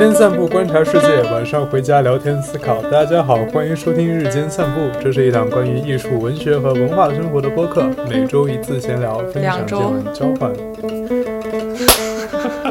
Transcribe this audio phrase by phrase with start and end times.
[0.00, 2.80] 天散步，观察世界；晚上回家聊天思考。
[2.84, 10.54] 大家好，欢迎收听日间散步，这是一档关于艺术、文学和文化生活的播客，每周一次闲聊，分享见闻，交换。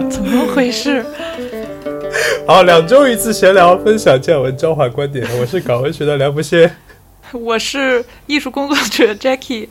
[0.09, 1.05] 怎么回事？
[2.47, 5.23] 好，两周一次闲聊，分享见闻，交换观点。
[5.39, 6.71] 我是搞文学的梁不歇，
[7.31, 9.67] 我是艺术工作者 Jackie，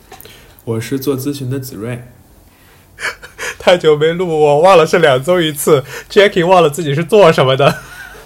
[0.64, 2.04] 我是做咨询的子睿。
[3.58, 5.84] 太久没录，我忘了是两周一次。
[6.10, 7.78] Jackie 忘了自己是做什么的。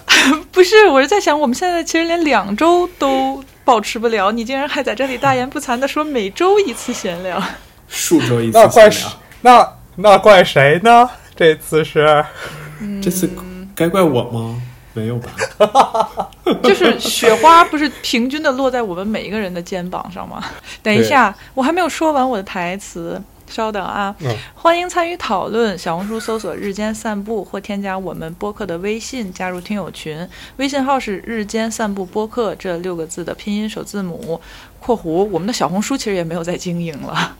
[0.51, 7.41] 不是，我是在想，我们现在其实连两周都保持不了，你竟然还在这里大言不惭的说每周一次闲聊，
[7.87, 9.11] 数周一次那怪闲聊
[9.41, 11.09] 那那怪谁呢？
[11.35, 12.23] 这次是
[13.01, 13.29] 这次
[13.73, 14.61] 该怪我吗？
[14.93, 16.29] 没有吧？
[16.61, 20.43] 就是雪花不是平均的落在我们每一个人的肩膀上吗？
[20.83, 23.19] 等一下，我还没有说完我的台词。
[23.47, 24.15] 稍等啊！
[24.21, 25.77] 嗯欢迎参与讨论。
[25.77, 30.27] 小红书搜索“日间散步”或添加我们播客的微信，加入听友群。
[30.57, 34.39] 微信号是“日间散步播客”这六个字的拼音首字母
[34.79, 35.09] （括弧）。
[35.31, 37.35] 我们的小红书其实也没有在经营了。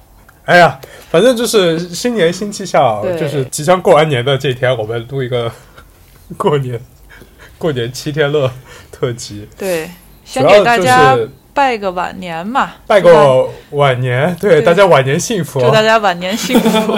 [0.45, 0.77] 哎呀，
[1.09, 5.49] 反正就是新年新气象，就是即将过完年的这天，我们录一个
[6.35, 6.77] 过年
[7.57, 8.51] 过年七天乐
[8.91, 9.89] 特辑，对，
[10.25, 16.97] 先给大家就是拜个晚年嘛，拜个晚年，对对大家晚年幸福，祝大家晚年幸福。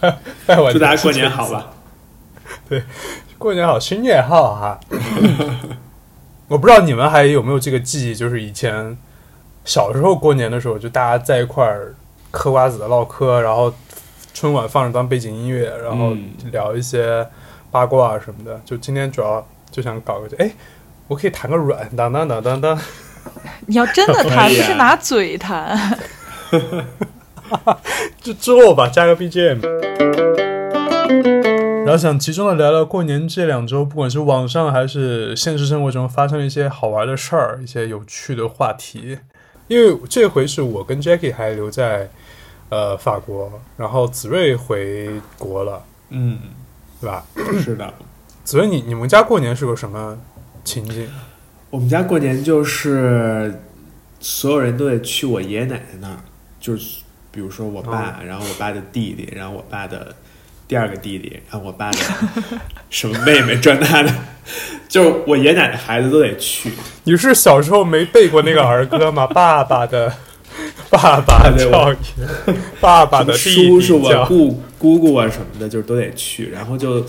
[0.46, 1.70] 拜晚年，祝大家过年好吧！
[2.68, 2.82] 对
[3.36, 4.80] 过年好，新年好哈！
[6.48, 8.96] 我不知道你们还有没有这个记忆，就是以前
[9.64, 11.94] 小时候过年的时候，就大家在一块儿
[12.30, 13.72] 嗑瓜子、唠嗑，然后
[14.32, 17.26] 春晚放着当背景音乐，然后嗯聊一些
[17.70, 18.58] 八卦啊什么的。
[18.64, 20.50] 就今天主要就想搞个，哎，
[21.08, 22.78] 我可以弹个软，当当当当当，
[23.66, 25.98] 你要真的弹，不是拿嘴弹。
[28.20, 29.60] 就之后吧，加个 BGM。
[31.84, 39.18] 然后想集中的聊聊过年这两周，不管是网上还是现实生活中发生了一些好玩的事儿，一些有趣的话题。
[39.68, 42.10] 因为这回是我跟 Jackie 还留在
[42.68, 46.38] 呃法国，然后子睿回国了，嗯，
[47.00, 47.24] 对吧？
[47.62, 47.94] 是的，
[48.44, 50.18] 子睿，你你们家过年是个什么
[50.68, 51.08] 情景？
[51.70, 53.62] 我们家过年就是
[54.20, 56.16] 所有人都得去我爷爷奶奶那儿，
[56.60, 60.14] 就是比如说我爸，然后我爸的弟弟，然后我爸的
[60.66, 61.98] 第二个弟弟，然后我爸的
[62.90, 64.12] 什么妹妹这那的，
[64.88, 66.70] 就是我爷爷奶奶孩子都得去。
[67.04, 69.26] 你是小时候没背过那个儿歌吗？
[69.32, 70.12] 爸爸的
[70.90, 71.96] 爸爸对叫爷，
[72.80, 74.26] 爸爸的弟弟叔叔啊、叫。
[74.26, 76.48] 姑姑姑啊什么的，就是都得去。
[76.50, 77.04] 然后就，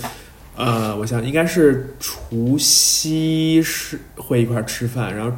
[0.59, 5.31] 呃，我想应该是除夕是会一块吃饭，然后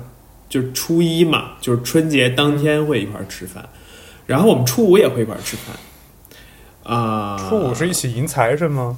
[0.50, 3.70] 就初一嘛，就是春节当天会一块吃饭，
[4.26, 5.76] 然后我们初五也会一块吃饭。
[6.84, 8.98] 啊、初五是一起迎财神吗？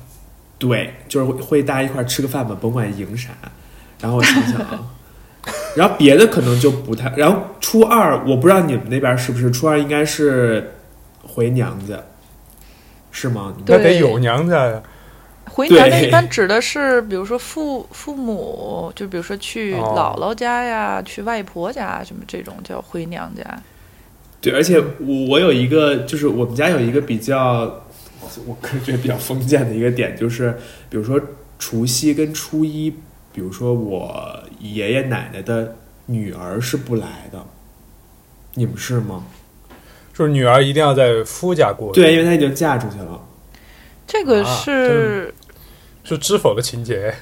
[0.57, 3.31] 对，就是会大家一块吃个饭嘛，甭管迎啥。
[4.00, 4.79] 然后我想想啊，
[5.75, 7.13] 然后别的可能就不太。
[7.17, 10.75] 然后初二，我不知道你们那边是不是初二应该是
[11.22, 12.01] 回娘家，
[13.12, 13.53] 是吗？
[13.66, 14.81] 那得有娘家呀。
[15.53, 23.43] 回娘家一般指的是，比如说父父母，就比如说去哦姥姥家呀，去外婆家什么这种叫回娘家。
[24.41, 27.85] 对，而且我我有一个，就是我们家有一个比较，
[28.47, 30.57] 我个人觉得比较封建的一个点，就是
[30.89, 31.21] 比如说
[31.59, 32.89] 除夕跟初一，
[33.31, 35.75] 比如说我爷爷奶奶的
[36.07, 37.45] 女儿是不来的，
[38.55, 39.23] 你们是吗？
[40.13, 43.21] 就是女儿一定要在夫家过，，对，因为她已经嫁出去了。
[44.05, 45.33] 这个啊是，
[46.03, 47.13] 是知否的情节。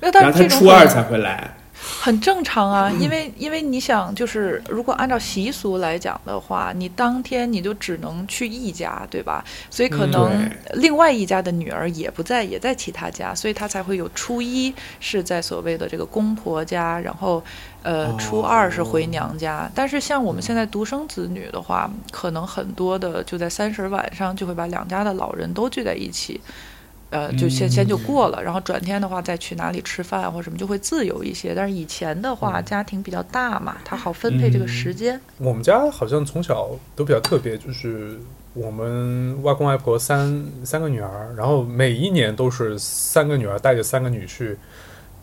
[0.00, 1.56] 那但然这种初二才会来。
[2.00, 9.44] 很正常啊，因为因为你想，就是如果按照习俗来讲的话，你当天你就只能去一家，对吧？
[9.68, 17.42] 所以可嗯能另外一家的女儿也不在，也在其他家，所以她才会有初一是在所谓的这个公婆家，然后
[17.82, 19.70] 呃哦初二是回娘家。
[19.74, 26.40] 但是像我们现在独生子女的话，可能很多的就在三十晚上就会把两家的老人都聚在一起。
[27.14, 31.54] 呃，就先先就过了，然后转天的话再去哪里吃饭或什么就会自由一些。
[31.54, 35.20] 但是以前的话，家庭比较大嘛，他好分配这个时间。
[35.38, 38.18] 我们家好像从小都比较特别，就是
[38.52, 44.56] 我们外公外婆三三个女儿，然后每一年都是三个女儿带着三个女婿，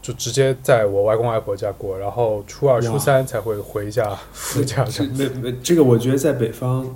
[0.02, 6.96] 就直接在我外公外婆家过，然后初二、初三才会回一下夫家这样没没，这个我觉得在北方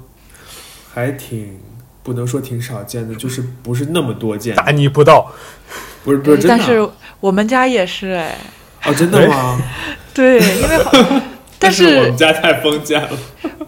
[0.94, 1.60] 还挺
[2.06, 4.56] 不能说挺少见的，就是不是那么多见。
[4.56, 5.34] 大逆不道。
[6.04, 6.88] 不是不是真的但是
[7.20, 8.38] 我们家也是哎，
[8.86, 9.60] 哦，真的吗？
[10.14, 10.92] 对，因为好，
[11.58, 13.10] 但是我们家太封建了。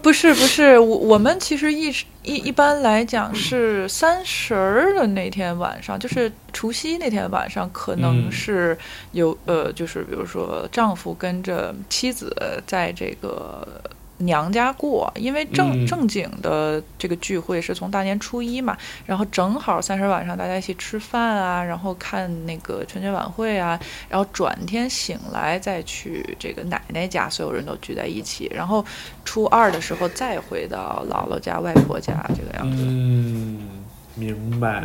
[0.00, 1.88] 不是不是，我我们其实一
[2.22, 8.78] 一一般来讲是三十儿的那天晚上，就是除夕那天晚上，可能嗯是
[9.10, 12.32] 有、呃，就是比如说丈夫跟着妻子
[12.64, 13.66] 在这个。
[14.18, 18.76] 娘家过，因为正嗯正经的这个聚会是从大年初一嘛，
[19.06, 23.78] 然后正好三十晚上大家一起吃饭啊，然后看那个春节晚会啊，
[24.08, 28.84] 然后转天醒来再去这个奶奶家，所有人都聚在一起，然后
[29.24, 32.82] 初二的时候再回到姥姥家、外婆家这个样子。
[32.84, 34.84] 嗯，明白。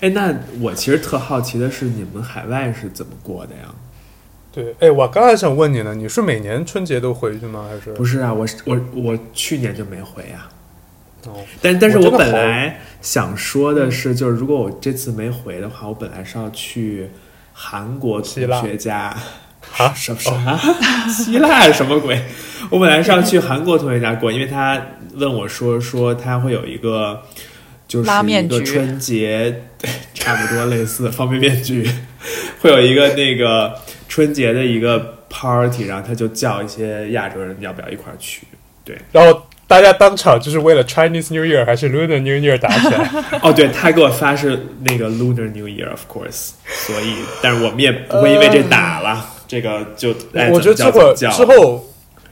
[0.00, 3.62] 哎，那我其实特好奇的是，你们海外是怎么过的呀？
[4.58, 7.66] 对，哎，我刚才想问你呢，你是每年春节都回去吗？
[7.70, 10.50] 还是不是啊，我是我我去年就没回啊。
[11.26, 17.08] 哦，但但是我本来想说的是，就是如果我这次没回的话，我本来是要去
[17.52, 19.16] 韩国同学家。
[19.76, 20.58] 啊什么啥？
[21.08, 22.20] 希腊什么鬼？
[22.70, 24.80] 我本来是要去韩国同学家过，因为他
[25.14, 27.22] 问我说说他会有一个
[27.86, 31.88] 就是面一个春节，对，差不多类似方便面局，
[32.60, 33.74] 会有一个那个
[34.08, 38.46] 春节的一个 party，然后他就叫一些亚洲人要不要一块儿去。
[38.84, 43.10] 对然后大家当场就是为了 Chinese New Year 还是 Lunar New Year 打起来？
[43.42, 51.86] 哦，对他给我发是那个 Lunar New Year of course，所以但是我们也不会因为这打了，这个就哎我觉得怎这会之后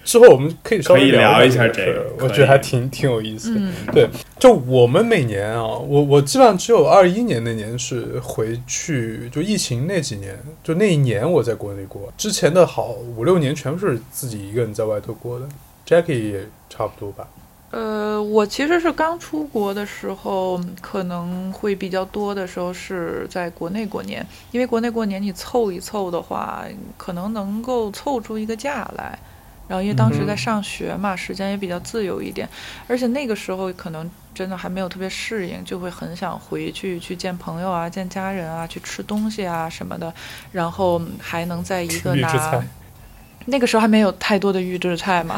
[0.06, 3.60] 之后我们可以稍微聊一一下这个我觉得还挺挺有意思的。
[3.60, 4.08] 嗯，对，
[4.38, 15.46] 就我们每年啊，我我基本上只有二一年那年是回去，就疫情那几年，就那一年我在国内过，之前的好五六年全部是自己一个人在外头过的。
[15.84, 17.28] Jackie 也差不多吧。
[17.72, 26.64] 呃，我其实是刚出国的时候，可能会比较多的时候是在国内过年，因为国内过年你凑一凑的话，
[26.96, 29.18] 可能能够凑出一个假来。
[29.68, 32.48] 然后因为当时在嗯上学嘛，时间也比较自由一点，
[32.86, 40.12] 而且那个时候可能真的还没有特别适应，就会很想回去去见朋友啊、见家人啊、去吃东西啊什么的，
[40.52, 42.62] 然后还能在一个拿
[43.48, 45.36] 那个时候还没有太多的预制菜嘛，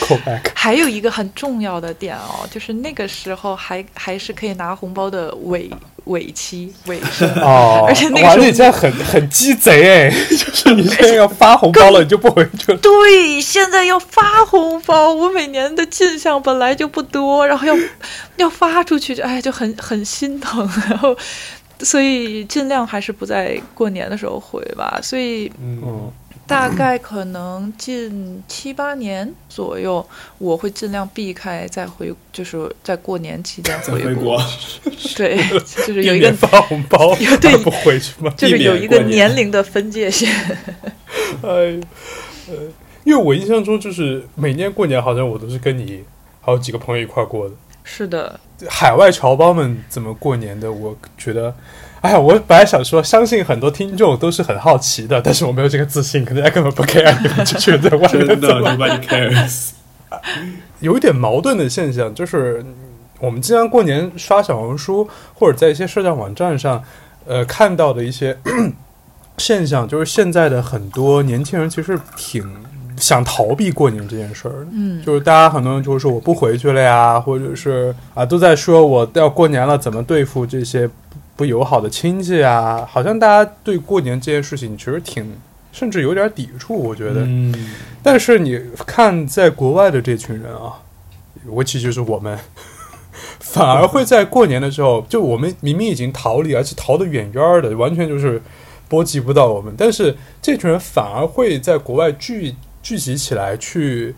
[0.54, 5.70] 还有一个很重要的点哦，就是那个时候还还是可以拿红包的尾
[6.06, 7.28] 尾期尾声。
[7.40, 12.78] 哦，而且那个哇，时候你很很鸡贼哎， 就是你现在要发红包了，你就不回去了。
[12.82, 17.76] 对，现在要发红包，我每年的进项本来就不多，然后要
[18.36, 21.16] 要发出去，哎，就很很心疼，然后
[21.80, 24.98] 所以尽量还是不在过年的时候回吧。
[25.02, 26.10] 所以嗯，
[26.46, 30.06] 大概可能近七八年左右，
[30.38, 34.40] 我会尽量避开再回，就是在过年期间再回回国，
[35.16, 38.32] 对，就是有一个免发红包， 对不回去吗？
[38.36, 40.32] 就是有一个年年龄的分界线。
[41.42, 41.80] 哎，
[42.48, 42.54] 呃，
[43.04, 46.04] 因为我印象中就是每年过年好像我都是跟你
[46.40, 47.54] 还有几个朋友一块儿过的。
[47.88, 48.38] 是的，
[48.68, 50.70] 海外侨胞们怎么过年的？
[50.72, 51.54] 我觉得，
[52.06, 59.70] 哎呀，我本来想说，相信很多听众都是很好奇的，但是我没有这个自信，可能大家根本不 care 你们这群人在外面真的 nobody cares。
[60.78, 62.64] 有一点矛盾的现象，就是
[63.18, 66.80] 我们经常过年刷小红书或者在一些社交网站上，
[67.26, 68.38] 呃，看到的一些
[69.38, 72.48] 现象，就是现在的很多年轻人其实挺
[72.96, 74.66] 想逃避过年这件事儿的。
[74.70, 80.88] 嗯，就是大家很多人就会说我不回去了呀，或者是啊都在说我要过年了，怎么对付这些
[81.36, 82.88] 不不友好的亲戚啊？
[82.90, 85.36] 好像大家对过年这件事情其实挺，
[85.70, 87.20] 甚至有点抵触，我觉得。
[87.26, 87.54] 嗯，
[88.02, 90.80] 但是你看，在国外的这群人啊，
[91.46, 92.38] 尤其就是我们，
[93.38, 98.40] 反而会在过年的时候，就我们明明已经逃离，而且逃得远远的，完全就是
[98.88, 104.14] 波及不到我们，但是这群人反而会在国外聚聚集起来去，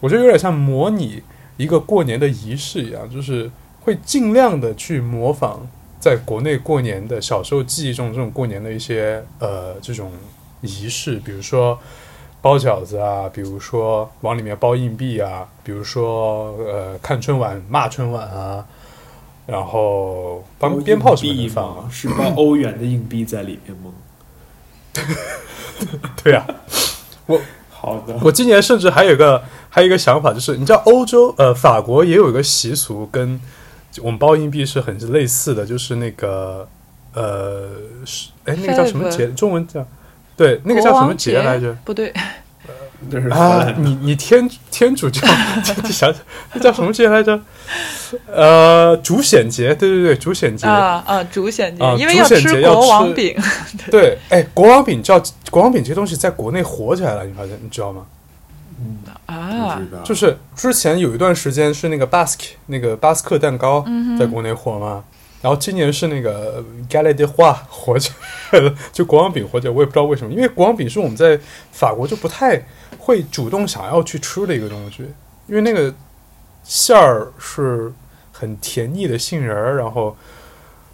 [0.00, 1.22] 我觉得有点像模拟
[1.56, 5.66] 一个过年的仪式一样，就是会尽量的去模仿
[6.00, 10.12] 在国内过年的小时候记忆中这种过年的一些呃这种
[10.60, 11.78] 仪式，比如说
[12.40, 18.64] 包饺子啊，比如说往里面包硬币啊，比如说呃看春晚骂春晚啊，
[19.46, 23.92] 然后放鞭炮什么硬币的放啊？，是包欧元的硬币在里面吗？
[26.22, 26.46] 对啊。
[27.70, 33.40] 好的，我今年甚至还有一个还有一个想法，就是你知道欧洲呃法国也有一个习俗，跟
[34.02, 36.68] 我们包硬币是很类似的，就是那个
[37.14, 37.68] 呃
[38.04, 39.26] 是哎那个叫什么节？
[39.28, 39.86] 中文叫
[40.36, 41.74] 对那个叫什么节来着？？
[41.84, 42.12] 不对，
[43.10, 45.26] 这是啊，你你天天主教，
[45.82, 46.14] 你想想
[46.52, 47.40] 那叫什么节来着？
[48.26, 50.66] 呃，主显节，对对对，主显节。
[50.66, 53.36] 啊啊，主显节啊，因为要吃国王饼，
[53.90, 58.06] 对，哎，国王饼叫国王饼这东西在国内火起来了，你发现你知道吗？
[58.80, 59.80] 嗯，啊。
[60.04, 63.84] 就是之前有一段时间是那个 Basque 那个巴斯克蛋糕
[64.18, 65.04] 在国内火嘛，
[65.42, 68.12] 然后今年是那个 g a l a d e 花火起
[68.52, 71.38] 来了， 就国王饼火起来，我也不知道为什么，因为国王饼是我们在
[71.72, 72.62] 法国就不太
[72.98, 75.04] 会主动想要去吃的一个东西，
[75.46, 75.92] 因为那个
[76.64, 77.92] 馅儿是
[78.32, 80.16] 很甜腻的杏仁儿，然后。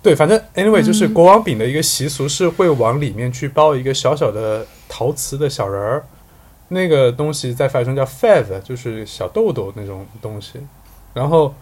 [0.05, 6.05] 对，反正 anyway 就是嗯国王饼的一个习俗是会往里面去包一个小小的陶瓷的小人儿，
[6.69, 10.61] 那个东西在法语中叫 fave，就是小豆豆那种东西。
[11.13, 11.55] 然后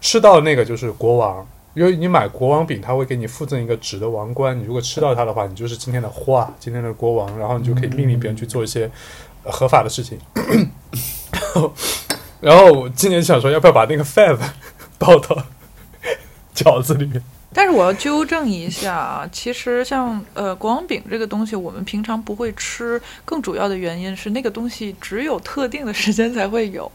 [0.00, 8.90] 吃到那个就是国王，因为你买国王饼，他会给你附赠一个纸的王冠，你如果吃到它的话，你就是今天的花，今天的国王，然后你就可以命令别人去做一些
[9.44, 10.18] 合法的事情。
[11.32, 11.72] 然后，
[12.40, 14.38] 然后今年想说，要不要把那个 fave
[14.98, 15.44] 包到
[16.54, 17.22] 饺子里面？
[17.58, 26.88] 但是我要纠正一下啊，其实像呃国王饼这个东西，我们平常不会吃，更主要的原因是那个东西只有特定的时间才会有。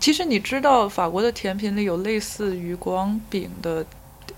[0.00, 3.84] 其实你知道，法国的甜品里有类似于国王饼的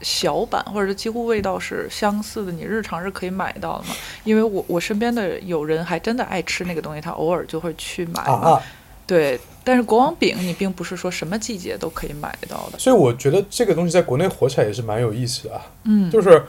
[0.03, 3.95] 小版，或者是几乎味道是相似的，你日常是可以买到的嘛？
[4.25, 8.61] 因为我我身边的有人还真的爱吃那个东西，他偶尔就会去买嘛。
[9.07, 12.79] 对，但是国王饼你并不是说什么季节都可以买到的。
[12.79, 15.61] 所以我觉得这个东西在国内火起来也是蛮有意思的啊。
[15.85, 16.43] 嗯，就是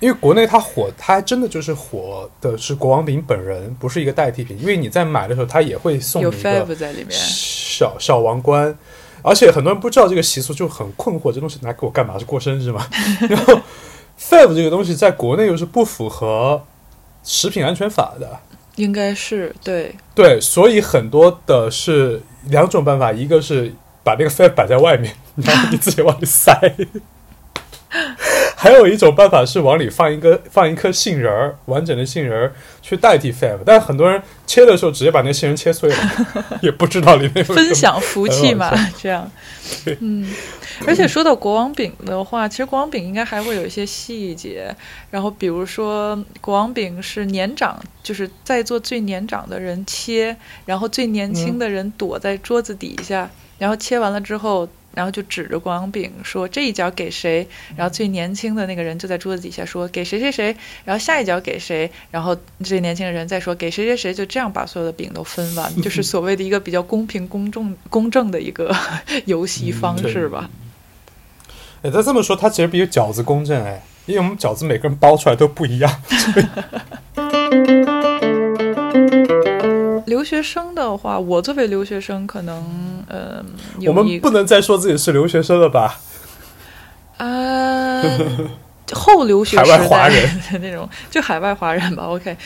[0.00, 4.58] 因为国内它火，它还真的就是火的是国王饼本人，不是一个代替品。
[4.60, 7.10] 因为你在买的时候，它也会送你有一个在里面。
[7.12, 8.76] 小小王冠，
[9.22, 12.18] 而且很多人不知道这个习俗，就很困惑，这东西拿给我干嘛？
[12.18, 12.86] 是过生日吗？
[13.28, 13.54] 然后
[14.18, 16.62] fave 这个东西在国内又是不符合
[17.22, 18.40] 食品安全法的。
[18.80, 23.72] 应该是对，对，所以很多的是两种办法，一个是
[24.02, 26.50] 把那个 fave 摆在外面，然后你自己往里塞；
[28.60, 32.52] 还有一种办法是往里放一个放一颗杏仁儿，完整的杏仁儿
[32.82, 33.60] 去代替 fave。
[33.64, 35.96] 但是很多人切的时候直接把那杏仁切碎了，
[36.60, 39.30] 也不知道里面有分享福气嘛，这样。
[40.00, 40.30] 嗯，
[40.86, 44.76] 而且说到国王饼的话，其实国王饼应该还会有一些细节。
[45.10, 50.36] 然后比如说，国王饼是年长，就是在座最年长的人切，
[50.66, 54.68] 然后最年轻的人躲在桌子底下，然后切完了之后。
[54.94, 68.74] 然后就指着国王饼说这一角给谁，然后最年轻的那个人就在桌子底下说给谁谁谁，然后下一角给谁，然后最年轻的人再说给谁谁谁，就这样把所有的饼都分完，就是所谓的一个比较公平、公正、 公正的一个
[69.26, 70.50] 游戏方式吧。
[71.82, 75.90] 哎，他这么说，他其实比饺子公正哎，因为我们饺子每个人包出来都不一样。
[80.20, 83.42] 留学生的话，我作为留学生，可能呃，
[83.86, 85.98] 我们不能再说自己是留学生了吧？
[87.16, 88.02] 啊、
[88.92, 90.22] 后留学海外华人
[90.52, 92.04] 的 那种，就海外华人吧。
[92.04, 92.36] OK，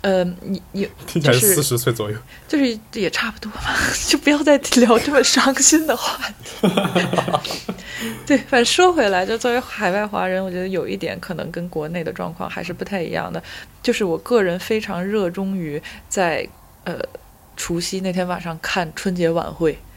[0.00, 2.16] 呃，你你 听起来就是四十岁左右。
[2.48, 3.76] 就是也差不多吧，
[4.08, 6.68] 就不要再聊这么伤心的话题。
[8.26, 13.40] 对，反正说回来，就作为海外华人，我觉得有一点可能跟国内的状况还是不太一样的，
[13.84, 16.48] 就是我个人非常热衷于在
[16.84, 16.98] 呃
[17.56, 19.78] 除夕那天晚上看春节晚会。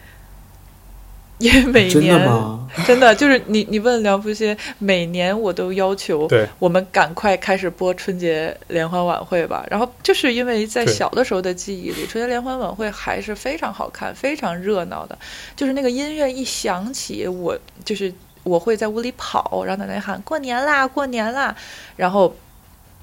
[1.39, 2.29] 因为每真的年？
[2.85, 9.65] 真的就是你，你问梁福新，每年我都要求，我们赶快开始播春节联欢晚会吧。
[9.69, 15.17] 然后就是因为在小的时候的记忆里，春节联欢晚会还是非常好看、非常热闹的。
[15.55, 18.13] 就是那个音乐一响起，我就是
[18.43, 21.53] 我会在屋里跑，然后奶奶喊“过年啦，过年啦”，
[21.97, 22.33] 然后。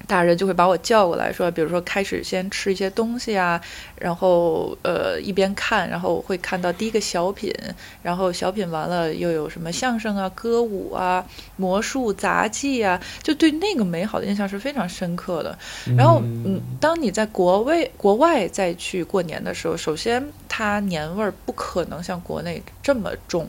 [0.07, 3.61] 大人就会把我叫过来说，比如说开始先吃一些东西啊，
[3.95, 7.53] 然后呃一边看，然后会看到第一个小品，
[8.01, 15.57] 然后小品完了又有什么相声啊、歌舞啊、魔术、杂技啊，就对那个美好的印象是非常深刻的。
[15.97, 23.47] 然后嗯，当你在国外国外再去过年的时候，首先它年味儿不可能像国内这么重。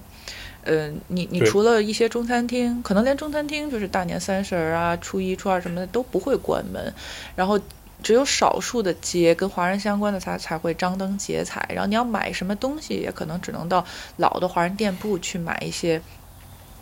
[0.64, 6.92] 嗯，你你除了一些中餐厅，可能连中餐厅就是大年三十儿啊、初一、初二什么的都不会关门，
[7.34, 7.58] 然后
[8.02, 11.68] 只有少数的街跟华人相关的才才会张灯结彩。
[11.70, 13.84] 然后你要买什么东西，也可能只能到
[14.16, 16.00] 老的华人店铺去买一些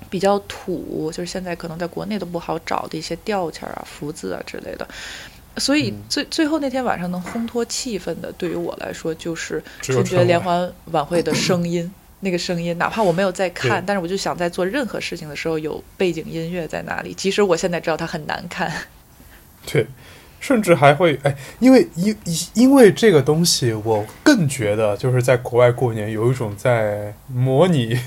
[0.09, 4.87] 比较土，就是现在可能在国内都不好找的一些吊钱儿啊、福字啊之类的。
[5.57, 11.93] 所以嗯最最后那天晚上能烘托气氛的，对于我来说就是 春节联欢晚会的声音。
[12.21, 18.71] 那个声音，哪怕我没有在看，但是我就想在做任何事情的时候有背景音乐在哪里，即使我现在知道它很难看。
[19.67, 19.87] 对，
[20.39, 22.17] 甚至还会哎，因为因
[22.55, 27.99] 因为这个东西，我更觉得就是在国外过年有一种在模拟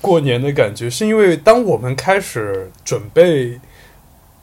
[0.00, 3.58] 过年的感觉，是因为当我们开始准备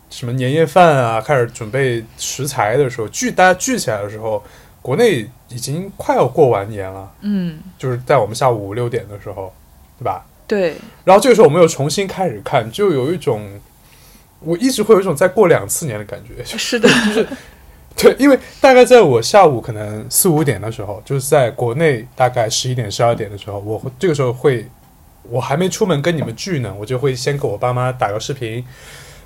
[0.10, 4.44] 什么年夜饭啊，开始准备食材的时候，聚大家聚起来的时候，
[4.82, 9.54] 国内已经快要过完年了，嗯，就是在我们下午五六点的时候，
[10.00, 10.26] 对吧？
[10.48, 13.60] 对，然后这个时候我们又重新开始看，就有一种，
[14.40, 17.28] 我一直会有一种再过两次年的感觉，是的， 就是
[17.96, 24.66] 对，因为大概在我下午可能四五点的时候，就是在国内大概十一点、十二点的时候，我会这个时候会，
[25.30, 28.66] 我还没出门跟你们聚呢，我就会先给我爸妈打个视频，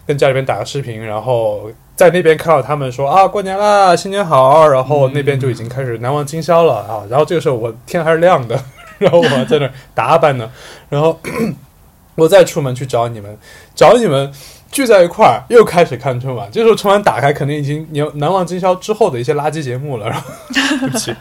[0.05, 8.59] 跟家里边打个视频，然后在那边看到他们说啊过年啦，新年好，然后那边就已经开始难忘今宵了啊，然后这个时候我天还是亮的，
[8.97, 10.49] 然后我在那儿打扮呢，
[10.89, 11.19] 然后
[12.15, 13.37] 我再出门去找你们，
[13.73, 14.31] 找你们。
[14.71, 16.49] 聚在一块儿，又开始看春晚。
[16.51, 20.09] 这时候春晚打开，肯定已经你难忘今宵之后的一些垃圾节目了。
[20.09, 21.15] 然后，对不起，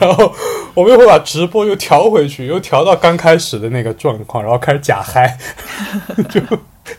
[0.00, 0.32] 然后
[0.74, 5.38] 我们又会把直播又调回去，又调到刚开始的那个状况，然后开始假嗨，
[6.28, 6.40] 就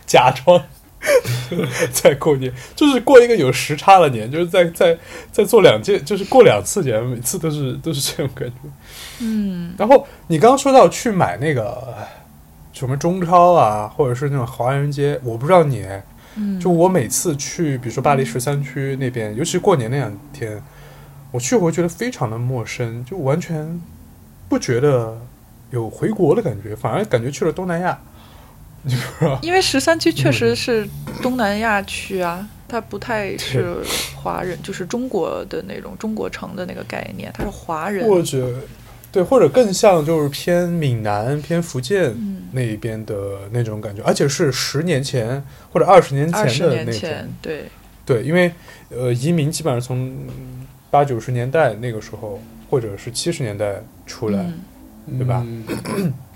[0.06, 0.58] 假装
[1.92, 4.98] 在过年，就是过一个有时差的年，就是在在
[5.30, 8.54] 在做两件，就是过两次年，每次都是都是这种感觉。
[9.20, 11.94] 嗯，然后你刚刚说到去买那个。
[12.70, 15.84] 什么中超啊，或者是那种华人街，我不知道你，
[16.36, 20.62] 嗯，就我每次去，比如说巴黎十三区那边，尤其过年那两天，
[21.32, 23.80] 我去我会觉得非常的陌生，就完全
[24.48, 25.20] 不觉得
[25.72, 27.98] 有回国的感觉，反而感觉去了东南亚。
[29.42, 30.88] 因为十三区确实是
[31.22, 33.76] 东南亚区啊，它不太是
[34.16, 38.54] 华人， 就是中国的那种中国城的那个概念，它是华人或者。
[39.10, 42.14] 对，或者更像就是偏闽南、偏福建
[42.52, 45.42] 那一边的那种感觉，而且是十年前
[45.72, 47.10] 或者二十年前的那种。
[47.40, 47.64] 对
[48.04, 48.52] 对，因为
[48.90, 50.14] 呃，移民基本上从
[50.90, 54.44] 八九十年代那个时候，或者是七十年代出来，
[55.18, 55.42] 对吧？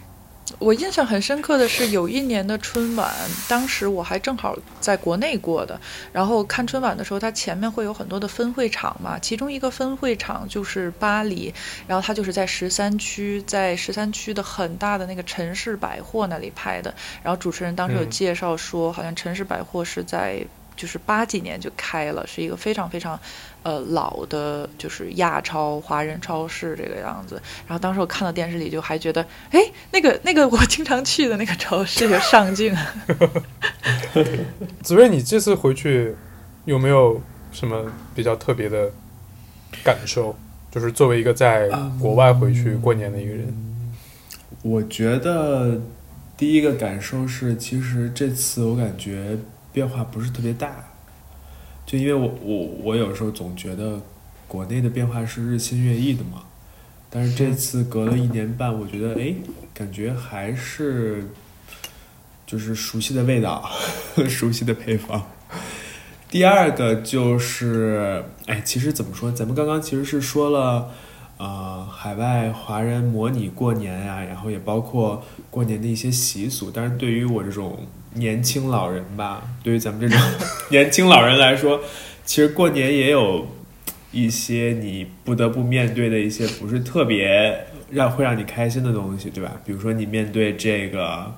[0.59, 3.13] 我印象很深刻的是，有一年的春晚，
[3.49, 5.81] 当时我还正好在国内过的。
[6.13, 11.53] 然后看春晚的时候，它前面会有很多的分会场嘛，其中一个分会场就是巴黎，
[11.87, 16.95] 然后它就是在十三区，在十三区的很大的那个城市百货那里拍的。
[17.23, 20.45] 然后主持人当时有介绍说，好像城市百货是在。
[20.75, 23.21] 就是八几年就开了，是一个非常非常，
[23.63, 27.41] 呃老的，就是亚超华人超市这个样子。
[27.67, 32.75] 然后当时我看到电视里，就还觉得，哎，那个那个我经常去的那个超市有上镜。
[34.83, 36.15] 子睿，你这次回去
[36.65, 37.21] 有没有
[37.51, 38.91] 什么比较特别的
[39.85, 40.37] 感受？
[40.71, 41.69] 就是作为一个在
[42.01, 43.55] 国外回去过年的一个人，
[44.63, 45.81] 我觉得
[46.37, 49.39] 第一个感受是，其实这次我感觉。
[49.75, 50.85] 变化不是特别大，
[51.93, 54.01] 就因为我我我有时候总觉得
[54.49, 56.45] 国内的变化是日新月异的嘛，
[57.11, 59.35] 但是这次隔了一年半，我觉得哎，
[59.75, 61.29] 感觉还是
[62.47, 63.71] 就是熟悉的味道，
[64.27, 65.23] 熟悉的配方。
[66.31, 70.89] 第二个就是哎，其实怎么说，咱们刚刚其实是说了
[71.37, 77.87] 呃海外华人模拟过年呀，然后也包括过年的一些习俗，但是对于我这种。
[78.15, 80.19] 年轻老人吧，对于咱们这种
[80.71, 81.81] 年轻老人来说，
[82.25, 83.47] 其实过年也有
[84.11, 89.53] 一些你不得不面对的一些不是特别让会让你开心的东西，对吧？
[89.65, 91.35] 比如说你面对这个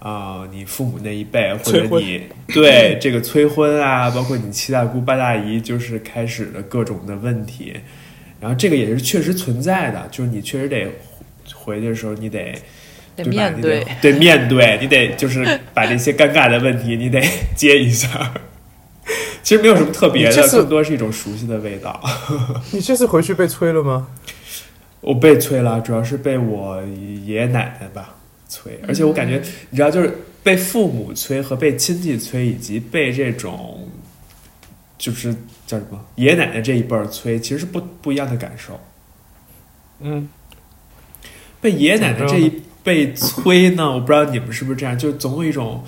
[0.00, 7.74] 啊，你父母那一辈，或者你对 这个催婚啊，包括你七大姑八大姨，就是开始的各种的问题，
[8.40, 10.88] 然后这个也是确实存在的，就是你确实得
[11.54, 12.54] 回去的时候，你得。
[13.16, 17.22] 得面对，对面对，你得就是把这些尴尬的问题，你得
[17.54, 18.32] 接一下。
[19.42, 22.02] 其实没有什么特别的，更多是一种熟悉的味道。
[22.72, 24.08] 你这次回去被催了吗？
[25.02, 26.82] 我被催了，主要是被我
[27.26, 28.14] 爷爷奶奶吧
[28.48, 33.86] 催，而且我感觉，你知道，就是被父母催和被亲戚催，以及被这种
[34.96, 35.34] 就是
[35.66, 38.80] 叫什么爷爷奶奶这一辈儿催，其实是不不一样的感受。
[40.00, 40.26] 嗯，
[41.60, 42.62] 被爷爷奶奶这一。
[42.84, 43.90] 被催呢？
[43.90, 45.82] 我不知道你们是不是这样，就总有一种，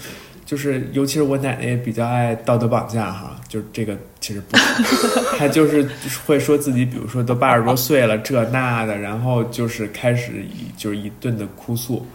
[0.45, 4.57] 就是尤其是我奶奶也比较爱道德绑架哈，就是这个其实不，
[5.37, 5.87] 她就是
[6.25, 12.07] 会说自己，比如说都八十多岁了这那的，然后就是开始一就是一顿的哭诉，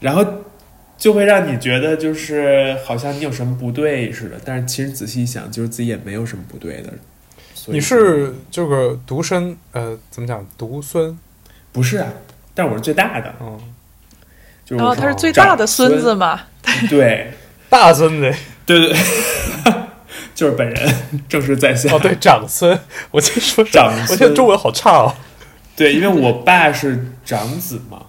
[0.00, 0.24] 然后
[0.96, 6.92] 就会让你觉得就是好像你有什么不对似的，但是其实仔细一想，就是自己也没有什么不对的。
[7.66, 11.18] 你是这个独生呃，怎么讲独孙？
[11.72, 12.08] 不是啊，
[12.54, 13.34] 但我是最大的。
[13.40, 13.58] 嗯。
[14.68, 16.40] 然后他是最大的孙子嘛？
[16.88, 17.32] 对，
[17.68, 18.96] 大孙子，对对，
[20.34, 20.94] 就是本人，
[21.28, 21.92] 正式在线。
[21.92, 22.78] 哦，对，长孙，
[23.10, 25.14] 我在说长孙，我现在中文好差哦。
[25.76, 28.00] 对，因为我爸是长子嘛，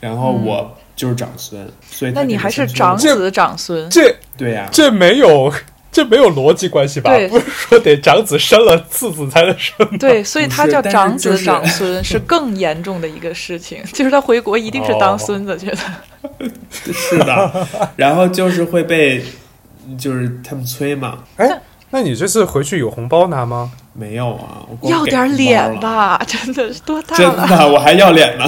[0.00, 3.88] 然后我就是长孙，所以那你还是长子长孙？
[3.90, 5.52] 这对呀，这没有，
[5.96, 7.08] 这没有逻辑关系吧？
[7.08, 9.96] 对不是说得长子生了次子才能生吗？
[9.98, 15.78] 对，所以他叫长子就是长孙是更严重的一个事情， 就是他回国一定是哦当孙子去的。
[16.92, 19.24] 是的，然后就是会被，
[19.98, 21.20] 就是他们催嘛。
[21.38, 23.72] 哎，那你这次回去有红包拿吗？
[23.94, 25.34] 没有啊，我要点。
[25.34, 27.58] 脸吧，真的是多大了真？
[27.58, 28.44] 的，我还要脸呢。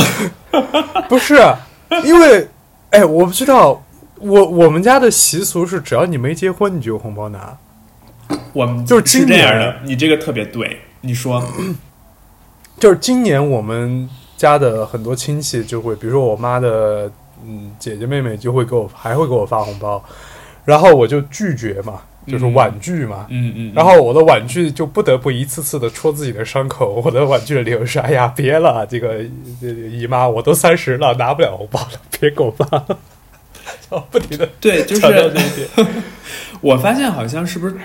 [1.08, 1.42] 不是，
[2.04, 2.46] 因为
[2.90, 3.82] 哎，我不知道，
[4.20, 7.56] 我我们家的习俗是，只要你没结婚，你就有红包拿。
[8.52, 10.78] 我们就是今年这样的，你这个特别对。
[11.00, 11.42] 你说，
[12.78, 17.10] 就是今年我们家的很多亲戚就会，比如说我妈的
[17.46, 20.02] 嗯姐姐妹妹就会给我还会给我发红包，
[20.64, 23.26] 然后我就拒绝嘛，就是嗯婉拒嘛。
[23.28, 27.00] 嗯嗯，然后我的婉拒就不得不一次次的戳自己的伤口。
[27.04, 29.24] 我的婉拒的理由是：哎呀，别了，这个
[29.60, 32.66] 这个姨妈，我都三十了，拿不了红包了，别给我发
[33.90, 33.96] 了。
[33.96, 35.06] 然后不停的 对，就是。
[36.60, 37.76] 我发现好像是不是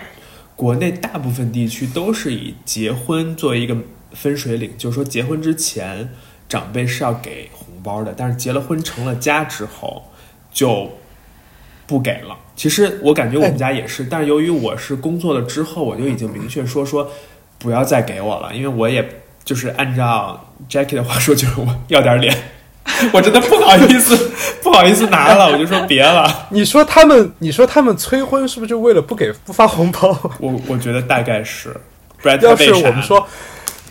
[0.56, 3.78] 国内大部分地区都是以结婚作为一个
[4.14, 6.10] 分水岭，就是说结婚之前
[6.50, 10.12] 长辈是要给红包的，但是结了婚成了家之后
[10.52, 10.92] 就
[11.86, 12.38] 不给了。
[12.56, 17.12] 其实我感觉我们家也是，但是由于我是工作了之后，我就已经明确说说
[17.60, 19.08] 不要再给我了，因为我也
[19.44, 22.36] 就是按照 Jackie 的话说，就是我要点脸。
[23.12, 24.32] 我真的不好意思，
[24.64, 26.48] 不好意思拿了，我就说别了。
[26.50, 30.18] 你说他们，你说他们催婚是不是就为了不给不发红包？
[30.40, 31.76] 我我觉得大概是，
[32.22, 33.28] 不然他要是我们说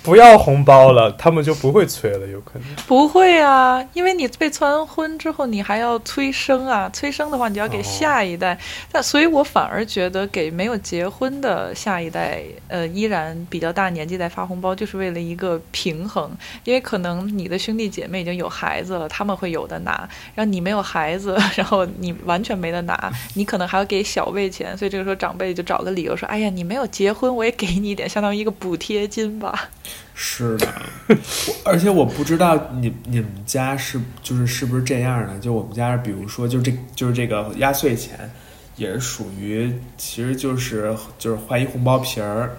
[0.03, 2.63] 不要红包了，他们就不会催了，有可能。
[2.87, 8.59] 不会啊，因为你被催婚之后，你还要催生啊，催生的话，你就要给哦下一代。
[8.93, 16.31] 那、所以我反而觉得给没有结婚的下一代，呃，依然比较大年纪在发红包，就是为了一个平衡。
[16.65, 29.71] 因为可能你的兄弟姐妹已经有孩子了，他们会有的拿，然后你没有孩子，然后你完全没得拿， 你可能还要给小辈钱，所以这个时候长辈就找个理由说：“哎呀，你没有结婚，我也给你一点，相当于一个补贴金吧。”
[30.15, 30.69] 是的，
[31.65, 35.39] 而且我不知道你你们家是就是是不是这样的？
[35.39, 38.31] 就我们家，比如说就这就是这个压岁钱，
[38.77, 42.57] 也是属于其实就是就是换一红包皮儿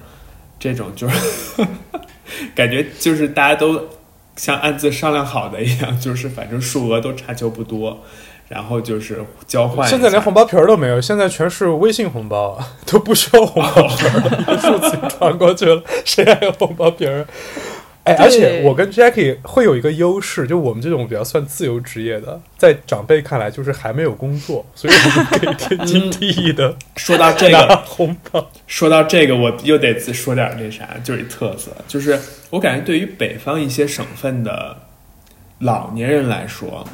[0.59, 1.15] 这种，就是
[2.55, 3.87] 感觉就是大家都
[4.35, 8.03] 像暗自商量好的一样，就是反正数额都差球不多，
[8.53, 9.89] 然后就是交换。
[9.89, 17.25] 现在连红包皮儿都没有，现在全是微信红包， 都不需要红包皮儿了，一个数字传过去了， 谁还有红包皮儿？
[18.03, 28.45] 哎，而且我跟 Jackie 会有一个优势，就我们这种比较算自由职业的，在长辈看来就是还没有工作，所以我们可以天经地义的说到这个，红包。
[28.67, 34.77] 说到这个，我又得说点那啥，就是特色，就是我感觉对于北方一些省份的
[35.59, 36.85] 老年人来说，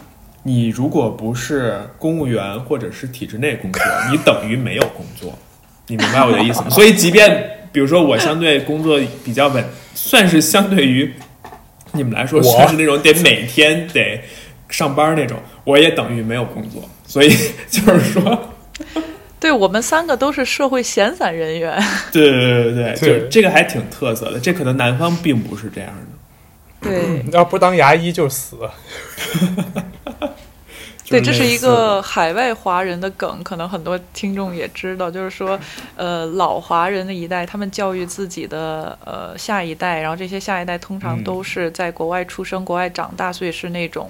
[0.44, 5.38] 你如果不是公务员或者是体制内工作，你等于没有工作，
[5.88, 6.70] 你明白我的意思吗？
[6.72, 11.14] 所以，即便比如说我相对工作比较稳，算是相对于
[11.92, 14.22] 你们来说我算是那种得每天得
[14.70, 17.30] 上班那种，我也等于没有工作，所以
[17.70, 18.54] 就是说。
[19.42, 21.82] 对我们三个都是社会闲散人员。
[22.12, 26.90] 对对对对，对就是这个还挺特色的，这可能南方并不是这样的。
[26.90, 28.74] 对，要不当牙医就死了。
[31.10, 35.60] 对，这是一个海外华人的梗，可能很多听众也知道，就是说，
[35.98, 44.10] 呃，老华人的一代，他们教育自己的呃下一代，然后这些下一代通常嗯都是在国外出生、国外长大，所以是那种，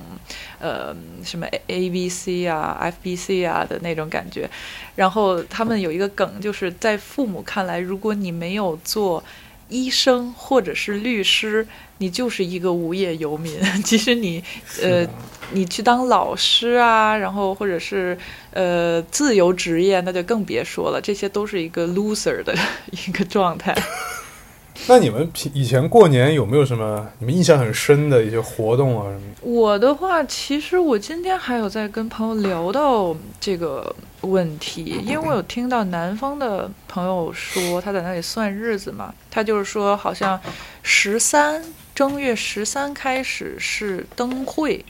[0.60, 4.50] 呃，什么 A A B C 啊、F B C 啊的那种感觉。
[4.96, 9.24] 然后他们有一个梗，就是在父母看来，如果你没有做
[9.70, 11.66] 医生或者是律师，
[12.00, 13.54] 你就是一个无业游民。
[13.84, 14.44] 其实你
[14.82, 15.08] 呃，
[15.52, 18.18] 你去当老师啊，然后或者是
[18.52, 22.54] 呃自由职业，那就更别说了，这些都是一个 loser 的
[23.08, 23.76] 一个状态。
[24.88, 29.22] 那你们平以前过年有没有什么你们印象很深的一些活动啊什么？
[29.42, 40.40] 我的话，其实我今天还有在跟朋友聊到这个问题，因为我有听到南方的朋友说他在那里算日子嘛，他就是说好像
[40.84, 44.84] 十三正月十三开始是灯会。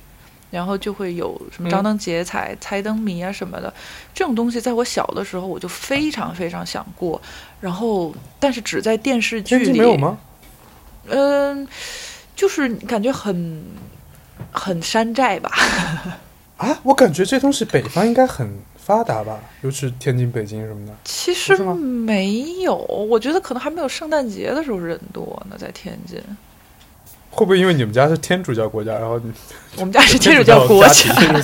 [0.52, 3.72] 然后就会有什么张灯结彩、猜灯谜啊什么的，
[4.16, 7.22] 这种东西在我小的时候我就非常非常想过，
[7.62, 10.18] 然后但是只在电视剧里没有吗？
[11.06, 11.68] 嗯，
[12.36, 13.64] 就是感觉很
[14.52, 15.52] 很山寨吧。
[16.58, 18.52] 啊，我感觉这东西北方应该很
[18.90, 20.94] 发达吧，尤其是天津、北京什么的。
[21.04, 26.20] 其实没有，我觉得可能还没有圣诞节的时候人多呢，在天津。
[27.30, 29.32] 会不会因为你们家是天主教国家，然后你
[29.78, 31.44] 我们家是天主教国家，天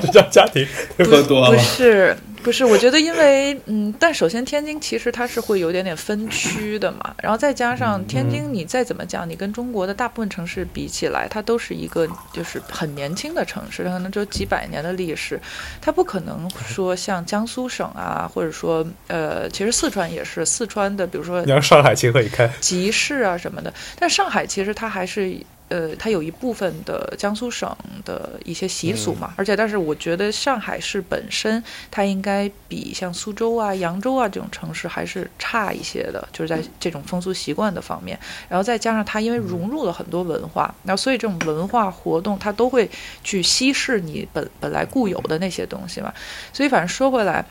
[0.00, 0.66] 主教家庭。
[0.98, 1.56] 喝多不。
[1.58, 15.40] 是不是，我觉得因为嗯，但首先天津其实它是会有点点分区的嘛，然后再加上天津，你再怎么讲，你跟中国的大部分城市比起来，它都是一个就是很年轻的城市，它可能只有几百年的历史，
[15.80, 22.50] 它不可能说像江苏省啊，或者说呃，其实四川也是四川的，比如说你让上海情何以堪？
[22.58, 23.72] 集市啊什么的。
[24.00, 25.32] 但上海其实它还是
[25.72, 38.18] 呃，它有一部分的江苏省的一些习俗嘛，而且但是我觉得上海市本身它应该比像苏州啊、扬州啊这种城市还是差一些的，就是在这种风俗习惯的方面。
[38.50, 42.90] 然后再加上它因为融入了很多文化，然后所以这种文化活动它都会
[43.24, 46.12] 去稀释你本本来固有的那些东西嘛。
[46.52, 47.42] 所以反正说回来。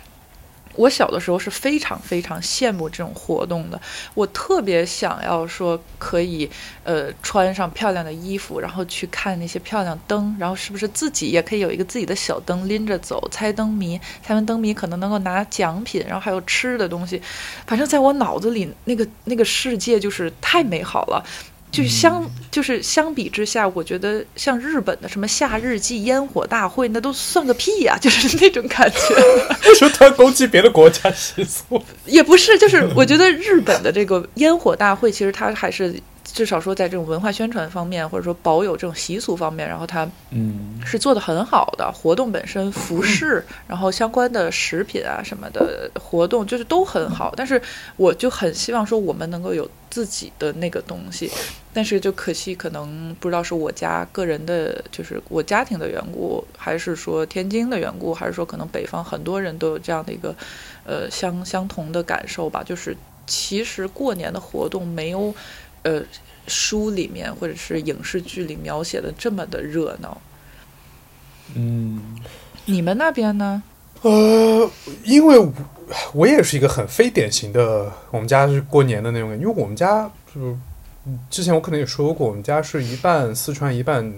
[0.75, 3.79] 我小的时候是非常非常羡慕这种活动的，
[4.13, 6.49] 我特别想要说可以，
[6.83, 17.21] 呃，穿上漂亮的衣服，然后去看那些漂亮灯，然后是不是自己也可以有一个自己的小灯拎着走，猜灯谜，猜完灯谜可能能够拿奖品，然后还有吃的东西，
[17.65, 21.23] 反正在我脑子里那个那个世界就是太美好了。
[21.71, 29.15] 就相就是相比之下，我觉得像日本的什么夏日祭烟火大会，那都算个屁呀、 就是那种感觉。
[29.69, 31.81] 为什么突然攻击别的国家习俗？
[32.05, 41.91] 也不是，就是我觉得日本的这个烟火大会，其实它还是至少说在这种文化宣传方面，或者说保有这种习俗方面，然后它嗯，是做的很好的。
[41.91, 47.33] 活动本身、服饰，然后相关的食品啊什么的活动，就是都很好。
[47.35, 47.61] 但是
[47.97, 51.29] 我就很希望说，我们能够有自己的那个东西。
[51.73, 60.35] 但是就可惜，可能不知道是我家个人的，就是我家庭的缘故，还是说天津的缘故，还是说可能北方很多人都有这样的一个，
[60.85, 62.61] 呃，相相同的感受吧。
[62.61, 65.33] 就是其实过年的活动没有，
[65.83, 66.01] 呃，
[66.47, 70.21] 书里面或者是影视剧里描写的这么的热闹。
[71.55, 72.19] 嗯，
[72.65, 73.63] 你们那边呢？
[74.01, 74.69] 呃，
[75.03, 75.53] 因为我
[76.13, 80.55] 我也是一个很非典型的，我们家是过年的那种感觉，因为我们家就是
[81.29, 84.13] 之前我可能也说过，我们家是一半四川一半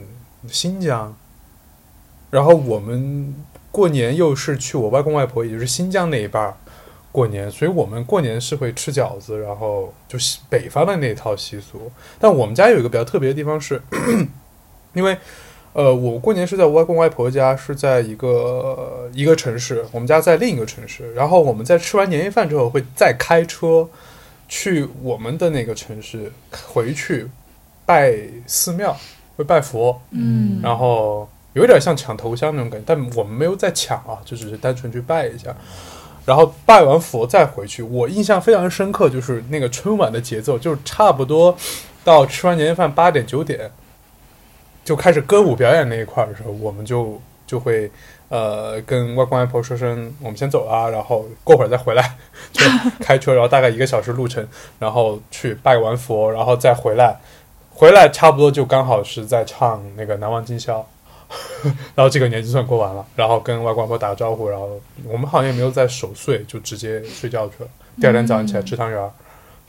[0.48, 1.16] 新疆，
[2.30, 3.34] 然后我们
[3.72, 6.56] 过年又是去我外公外婆，也就是新疆那一半儿
[7.14, 11.92] 过年，所以我们过年是会吃饺子，然后就是北方的那一套习俗。
[12.20, 13.80] 但我们家有一个比较特别的地方是，
[14.94, 15.16] 因为
[15.74, 21.14] 呃，我过年是在我外公外婆家，是在一个一个城市，我们家在另一个城市。
[21.14, 23.88] 然后我们在吃完年夜饭之后，会再开车
[24.50, 26.32] 去我们的那个城市，
[26.74, 27.30] 回去
[27.86, 28.16] 拜
[28.48, 28.98] 寺庙，
[29.38, 35.56] 会拜佛，嗯然后有点像抢头香那种感觉，但我们没有在抢啊，就只是单纯去拜一下。
[36.26, 41.56] 然后拜完佛再回去，我印象非常深刻，就是那个春晚的节奏，就是差不多
[42.04, 43.70] 到吃完年夜饭八点九点，
[44.86, 47.92] 就开始歌舞表演那一块的时候，我们就就会
[48.30, 52.16] 呃跟外公外婆说声我们先走啊，然后过会儿再回来，
[52.54, 52.64] 就
[53.02, 54.48] 开车，然后大概一个小时路程，
[54.80, 57.20] 然后去拜完佛，然后再回来，
[57.74, 60.80] 回来差不多就刚好是在唱那个《难忘今宵》。
[61.96, 67.70] 然后这个年就算过完了，然后跟外公外婆打个招呼，然后我们好像也没有在守岁，就直接睡觉去了。
[68.02, 69.12] 第二天早上起来吃汤圆儿，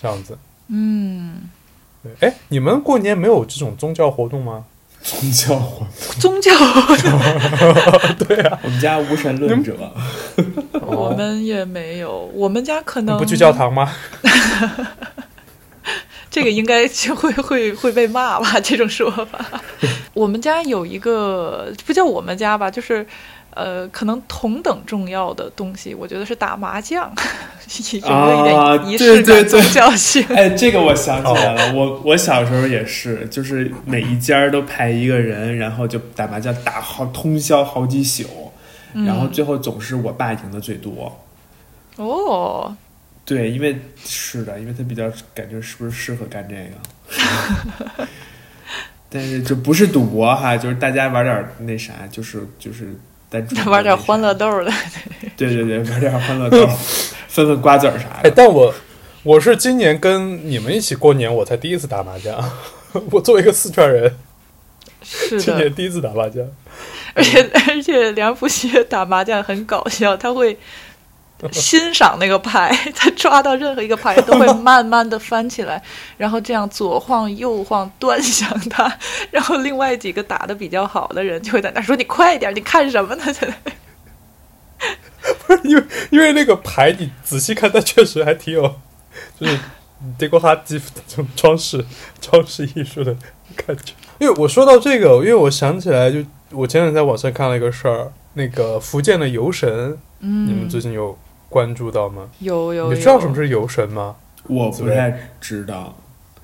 [0.01, 0.37] 这样子。
[0.69, 1.49] 嗯，
[2.03, 4.65] 对，哎，你们过年没有这种宗教活动吗？
[5.03, 5.85] 宗教活
[6.19, 6.51] 动，宗教
[8.27, 9.77] 对啊，我们家无神论者，
[10.81, 13.93] 我们也没有，我们家可能不去教堂吗？
[16.35, 18.59] 这个应该就会 会会被骂吧？
[18.59, 19.63] 这种说法，
[20.15, 23.07] 我们家有一个不叫我们家吧，就是
[23.51, 27.09] 呃，可能同等重要的东西，我觉得是打麻将，
[28.03, 30.27] 有没有一啊点仪式感、宗教 性？
[30.31, 38.25] 哎，这个我想起来了，我我小时候也是，就是每一家都派一个人，然后就打麻将打好通宵好几宿，
[38.93, 41.17] 然后最后总是我爸赢的最多。
[41.97, 42.77] 哦，
[43.25, 46.55] 对，因为是的，因为他比较感觉是不是适合干这
[47.97, 48.07] 个，
[49.09, 52.95] 但是就不是赌博哈，就是大家玩点那啥，就是就是
[53.31, 54.73] 单纯地玩点欢乐，豆儿的，
[55.37, 56.67] 对对对，玩点欢乐豆，
[57.29, 58.33] 分分瓜子儿啥哎，的。
[58.33, 58.75] 但我
[59.23, 62.53] 我是今年跟你们一起过年，我才第一次打麻将。
[63.11, 64.15] 我作为一个四川人，
[65.03, 66.45] 是今年，第一次打麻将。
[67.15, 70.59] 而且而且梁福学打麻将很搞笑，他会
[71.53, 75.83] 欣赏那个牌，他抓到任何一个牌都会慢慢的翻起来，
[76.17, 78.93] 然后这样左晃右晃端详它，
[79.31, 83.55] 然后另外几个打的比较好的人就会在那说：“你快点，你看什么呢？”现 在
[85.47, 88.81] 不是因为因为那个牌，你仔细看，它确实还挺有，
[89.41, 89.59] 就是
[90.19, 91.85] 德国哈基夫的这种装饰
[92.21, 93.15] 装饰艺术的
[93.57, 93.95] 感觉。
[94.19, 96.19] 因为我说到这个，因为我想起来就，
[96.51, 101.17] 我前两天在网上看了一个事儿，那个福建的游神，嗯，你们最近有
[101.55, 102.29] 关注到吗？
[102.41, 104.17] 有有有，你知道什么是游神吗？
[104.49, 105.97] 我不太知道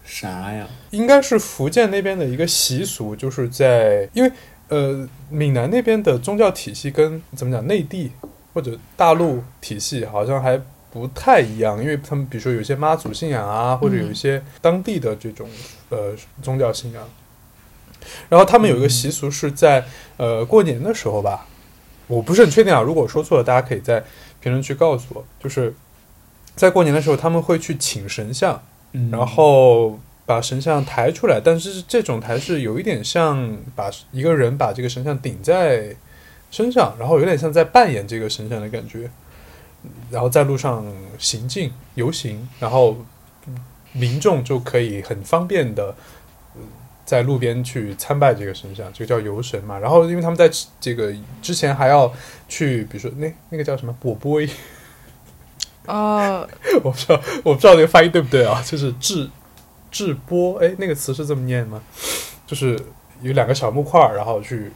[0.04, 0.68] 啥呀。
[0.90, 4.30] 应该是福建那边的一个习俗，就是在因为
[4.68, 8.12] 呃闽南那边的宗教体系跟怎么讲内地
[8.54, 10.60] 或者大陆体系好像还
[10.92, 15.48] 不太一样，因为他们比如说有一些妈祖信仰啊，或者有一些当地的这种
[15.88, 17.02] 呃宗教信仰，
[18.28, 19.84] 然后他们有一个习俗是在
[20.18, 21.48] 呃过年的时候吧，
[22.06, 24.04] 我不是很确定啊，如果说错了，大家可以在
[24.40, 25.74] 评论区告诉我，就是
[26.54, 28.62] 在过年的时候他们会去请神像。
[28.92, 35.94] 嗯然后把神像抬出来，但是这种抬是有一点像把一个人把这个神像顶在
[36.50, 39.08] 身上，然后有点像在扮演这个神像的感觉，
[40.10, 40.84] 然后在路上
[41.18, 42.96] 行进游行，然后
[43.92, 45.94] 民众就可以很方便的。
[47.10, 49.76] 在路边去参拜这个神像，这个叫游神嘛。
[49.76, 52.12] 然后，因为他们在这个之前还要
[52.48, 54.40] 去，比如说那那个叫什么波波
[55.86, 56.48] 呃，
[56.84, 58.62] 我不知道，我不知道那个发音对不对啊？
[58.64, 59.28] 就是智
[59.90, 61.82] 智波，哎，那个词是这么念吗？
[62.46, 62.78] 就是
[63.22, 64.70] 有两个小木块儿，然后去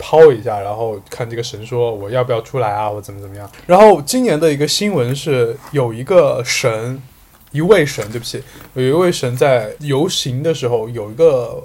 [0.00, 3.48] 抛一下，然后看这个神说我要不要出来啊，或怎么怎么样。
[3.68, 7.00] 然后今年的一个新闻是有一个神，
[7.52, 8.42] 一位神，对不起，
[8.74, 11.62] 有一位神在游行的时候，有一个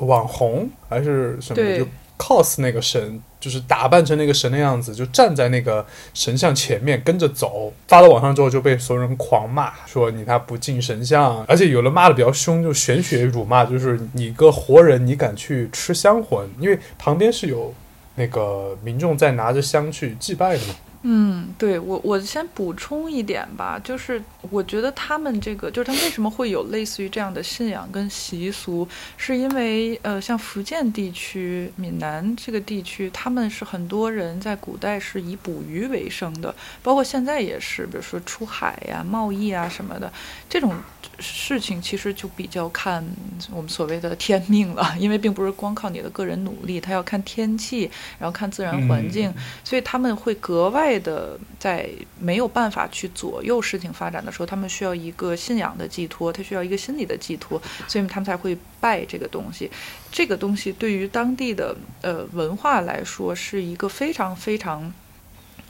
[0.00, 1.86] 网红还是什么就
[2.18, 7.72] cos 那个神，就是打扮成那个神的样子，就站在那个神像前面跟着走。
[7.86, 16.48] 发到网上之后就被所有人狂骂，说你他不敬神像，而且有的骂的比较凶，就玄学辱骂，就是你个活人，你敢去吃香魂？
[16.58, 17.72] 因为旁边是有
[18.16, 20.74] 那个民众在拿着香去祭拜的嘛。
[21.02, 40.12] 嗯，对我我先补充一点吧，就是我觉得他们这个，就是他们为什么会有类似于这样的信仰跟习俗，是因为呃，像福建地区、闽南这个地区，他们是很多人在古代是以捕鱼为生的，包括现在也是，比如说出海呀、贸易啊什么的，
[40.48, 40.74] 这种
[41.20, 43.04] 事情其实就比较看
[43.52, 49.32] 我们所谓的天命了，因为并不是光靠你的个人努力，他要看天气，然后看自然环境。
[49.62, 59.68] 所以他们会格外的在没有办法去左右事情发展的时候，他们需要一个信仰的寄托，他需要一个心理的寄托，所以他们才会拜这个东西。
[60.12, 64.94] 这个东西对于当地的呃文化来说是一个非常非常。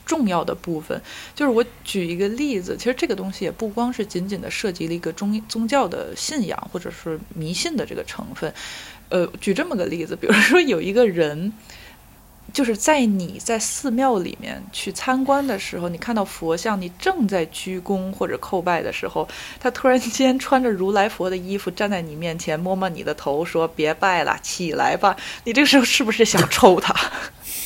[0.05, 0.99] 重要的部分
[1.35, 8.51] 就是我举一个例子，其实这个东西也不光是仅仅的涉及了一个宗宗教的信仰或者是迷信的这个成分。
[9.09, 11.53] 呃，举这么个例子，比如说有一个人，
[12.53, 19.27] 就是在你在寺庙里面去参观的时候，你看到佛像，你正在鞠躬或者叩拜的时候，
[19.59, 26.93] 他突然间穿着如来佛的衣服站在你面前，摸摸你的头，说：“别拜了，起来吧。”你这个时候是不是想抽他？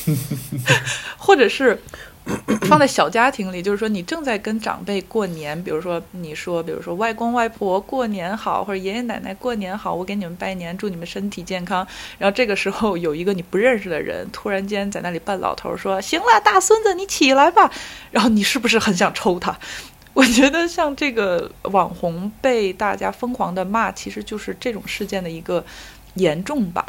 [1.18, 1.82] 或者是？
[2.70, 11.86] 放在小家庭里，就是说你正在跟长辈过年，比如说你说，比如说外公外婆过年好，或者爷爷奶奶过年好，我给你们拜年，祝你们身体健康。
[12.18, 17.70] 然后这个时候有一个你不认识的人突然间在那里扮老头，说：“行了，大孙子，你起来吧。”
[18.12, 19.58] 然后你是不是很想抽他？
[20.14, 25.66] 我觉得像这个网红被大家疯狂的骂，其实就是这种事件的一个
[26.14, 26.86] 严重版。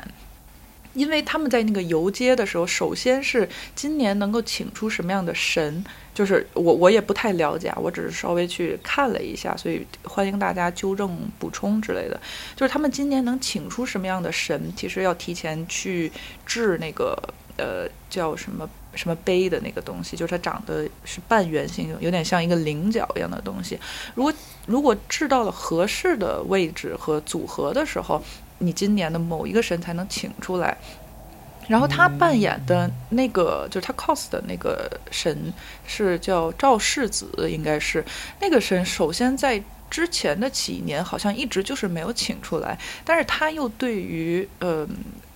[0.95, 12.19] 因为他们在那个游街的时候，首先是今年能够请出什么样的神，就是我我也不太了解，我只是稍微去看了一下，所以欢迎大家纠正补充之类的。
[12.55, 16.11] 就是他们今年能请出什么样的神，其实要提前去
[16.47, 17.21] 制那个
[17.57, 23.79] 呃叫什么什么碑的那个东西，就是它长得是半圆形，有点像一个菱角一样的东西。
[24.15, 24.33] 如果
[24.67, 28.23] 如果制到了合适的位置和组合的时候。
[28.59, 30.77] 你今年的某一个神才能请出来，
[31.69, 35.53] 然后他扮演的那个就是他 cos 的那个神
[35.87, 38.05] 是叫赵世子，应该是
[38.41, 38.85] 那个神。
[38.85, 44.89] 首先在之前的几年好像一直就是没有请出来，但是他又对于嗯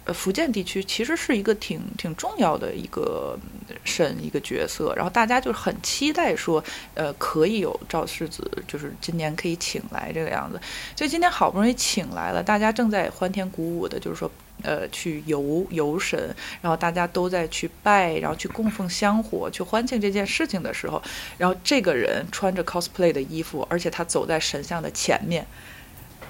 [0.08, 3.38] 呃福建地区其实是一个挺挺重要的一个
[3.84, 10.58] 神一个角色，然后大家就是很期待说呃可以有赵世子，就是今年可以请来这个样子。
[10.96, 14.30] 所以今天好不容易请来了，大家正在欢天鼓舞的，就是说，
[14.62, 21.02] 呃，去游游神，然后大家都在去拜，然后去供奉香火，去欢庆这件事情的时候，
[21.36, 25.46] 然后这个人穿着 cosplay 的衣服，而且他走在神像的前面，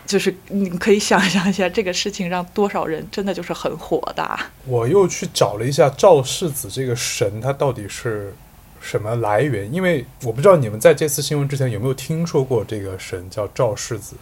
[0.08, 4.26] 就是你可以想象一下，这个事情让多少人真的就是很火的。
[4.64, 8.34] 我又去找了一下赵世子这个神，他到底是
[8.80, 9.70] 什么来源？
[9.70, 14.16] 因为我不知道你们在这次新闻之前有没有听说过这个神叫赵世子。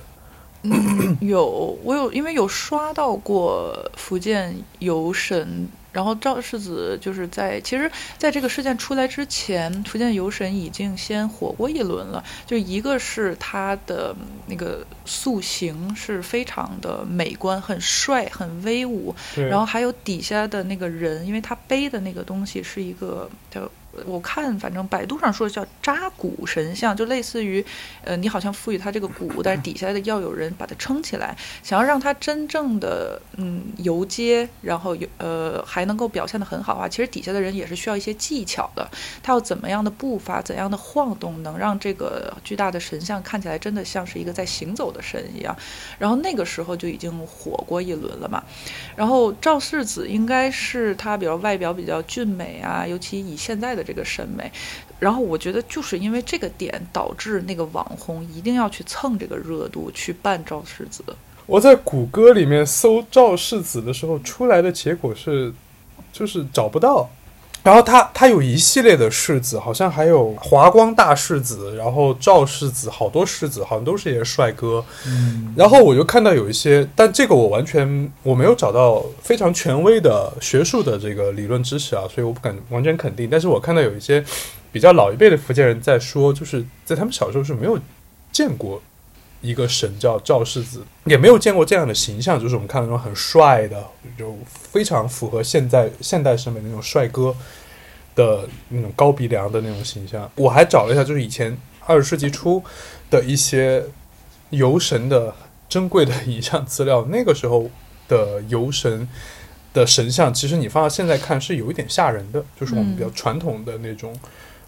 [0.62, 12.22] 嗯有，我有，因为有刷到过福建游神，然后赵世子就是在其实在这个事件出来之前，福建游神已经先火过一轮了。
[12.44, 14.14] 就一个是他的
[14.46, 19.14] 那个塑形是非常的美观，很帅，很威武。
[19.34, 23.66] 然后还有底下的那个人，因为他背的那个东西是一个叫。
[24.04, 27.64] 我看，反正百度上说叫扎骨神像，就类似于，
[28.04, 36.88] 呃，你好像赋予它这个骨，但是底下的要有人把它撑起来，想要让它真正的嗯游街，然后有呃还能够表现得很好啊。
[36.88, 38.88] 其实底下的人也是需要一些技巧的，
[39.22, 45.56] 他要怎么样的步伐，怎样的晃动，能让这个巨大的神像看起来真的像是一个在行走的神一样。
[45.98, 48.42] 然后那个时候就已经火过一轮了嘛。
[48.94, 54.50] 然后赵世子应该是他，比如外表比较俊美啊，尤其以现在的这个审美，
[54.98, 61.02] 然后我觉得就是因为这个点导致那个网红一定要去蹭这个热度去扮赵世子。
[61.46, 65.52] 我在谷歌里面搜赵世子的时候，出来的结果是，
[66.12, 67.08] 就是找不到。
[67.66, 74.84] 然后他他有一系列的世子，好像还有华光大世子，然后赵世子，好多世子，好像都是一些帅哥。
[75.04, 83.28] 嗯，然后我就看到有一些，但这个我完全我没有找到非常权威的学术的这个理论知识啊，所以我不敢完全肯定。
[83.28, 84.24] 但是我看到有一些
[84.70, 87.76] 比较老一辈的福建人在说，就是在他们小时候是没有
[88.30, 88.80] 见过
[89.46, 93.86] 一个神叫赵世子，也没有见过这样的形象，就是我们看那种很帅的，
[94.18, 97.34] 就非常符合现在现代审美那种帅哥
[98.14, 100.28] 的那种高鼻梁的那种形象。
[100.34, 102.62] 我还找了一下，就是以前二十世纪初
[103.08, 103.84] 的一些
[104.50, 105.34] 游神的
[105.68, 107.70] 珍贵的影像资料，那个时候
[108.08, 109.08] 的游神
[109.72, 114.12] 的神像，其实你放到现在看是有一点吓人的，就是我们比较传统的那种。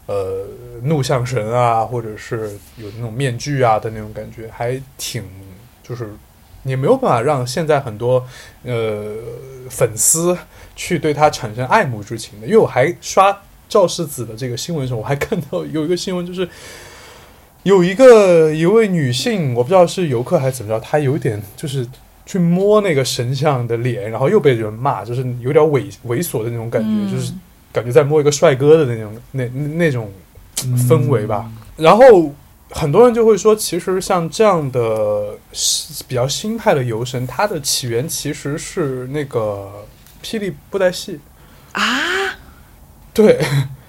[0.08, 0.46] 呃，
[0.84, 5.22] 怒相神啊，或者是有那种面具啊的那种感觉，还挺
[5.82, 6.08] 就是
[6.62, 8.26] 你没有办法让现在很多
[8.64, 9.12] 呃
[9.68, 10.34] 粉丝
[10.74, 12.46] 去对他产生爱慕之情的。
[12.46, 13.38] 因为我还刷
[13.68, 16.48] 赵世子的这个新闻的时候，我还看到有一个新闻，就是
[17.64, 21.86] 有一个一位女性，我不知道是游客还是怎么着，她有点就是
[22.24, 27.34] 去摸那个神像的脸，然后又被人骂，就是有点猥猥琐的那种感觉，就是
[27.78, 30.12] 感觉在摸一个帅哥的那种那那那种
[30.88, 31.44] 氛围吧。
[31.46, 31.84] 嗯。
[31.84, 32.34] 然后
[32.70, 35.38] 很多人就会说，其实像这样的
[36.06, 39.86] 比较新派的游神，它的起源其实是那个
[40.22, 41.20] 霹雳布袋戏，
[41.72, 41.82] 啊，
[43.14, 43.40] 对，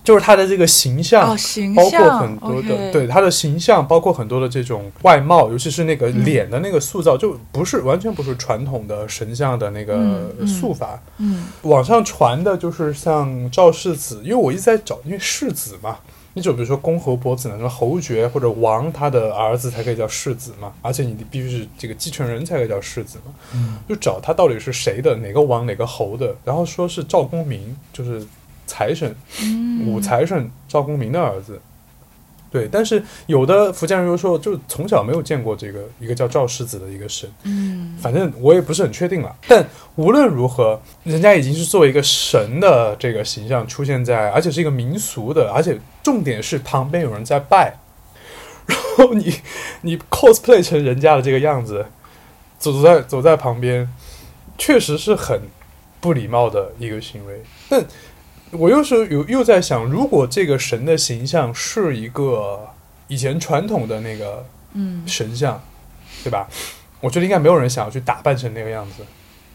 [0.03, 1.31] 就是他的这个形象。
[1.31, 10.99] 哦，形包括很多的对他的形象，包括很多的这种外貌，尤其是那个嗯脸的那个塑造，就不是完全不是传统的神像的那个塑法。
[11.17, 15.97] 嗯网上传的就是像赵世子，因为我一直在找，因为世子嘛，
[16.33, 28.25] 你就比如说公侯伯子呢，什么侯爵或者王他的儿子才可以叫世子嘛，而且你必须是这个继承人才可以叫世子嘛，嗯就找他到底是谁的，哪个王哪个侯的，然后说是赵公明，就是
[28.69, 31.59] 财神嗯，武财神赵公明的儿子。
[32.51, 39.35] 对，但是有的福建人又说，就从小没有见过这个一个叫赵世子的一个神，嗯反正我也不是很确定了。
[39.47, 39.63] 但
[39.95, 47.77] 无论如何，人家已经是作为一个神的这个形象出现在，而且是一个民俗的，而且重点是旁边有人在拜，
[48.65, 49.31] 然后你
[49.81, 51.85] 你 cosplay 成人家的这个样子，
[52.57, 53.87] 走在走在旁边，
[54.57, 55.39] 确实是很
[56.01, 57.43] 不礼貌的一个行为。
[57.69, 57.85] 但
[58.51, 62.67] 我又是有又在想，如果这个神的形象是一个
[63.07, 64.43] 以前传统的那个
[64.73, 65.61] 嗯神像，
[66.23, 66.47] 对吧？
[66.99, 69.03] 我觉得应该没有人想要去打扮成那个样子，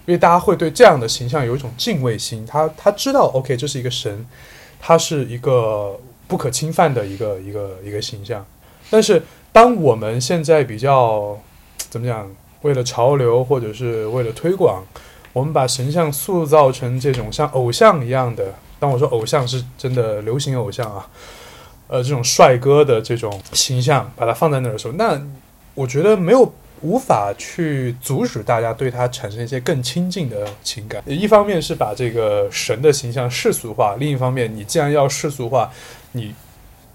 [0.06, 2.46] 因为大家会对这样的形象有一种敬畏心。
[2.46, 4.24] 他他知道，OK，这是一个神，
[4.80, 8.46] 他是一个不可侵犯的一个一个一个形象。
[8.90, 9.20] 但是
[9.52, 11.36] 当我们现在比较
[11.90, 12.30] 怎么讲，
[12.62, 14.84] 为了潮流或者是为了推广，
[15.32, 18.54] 我们把神像塑造成这种像偶像一样的。
[18.84, 21.06] 当我说偶像是真的流行偶像啊，
[21.88, 25.18] 呃，这种帅哥的这种形象，把它放在那儿的时候，那
[25.72, 31.02] 我觉得没有无法去阻止大家对他产生一些更亲近的情感。
[31.06, 35.70] 一方面是把这个神的形象世俗化，另一方面，你既然要世俗化，
[36.12, 36.34] 你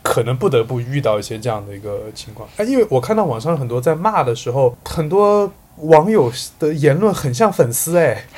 [0.04, 2.48] 可能不得不遇到一些这样的一个情况。
[2.58, 8.24] 哎，因为我看到网上很多在骂的时候，很多网友的言论很像粉丝哎，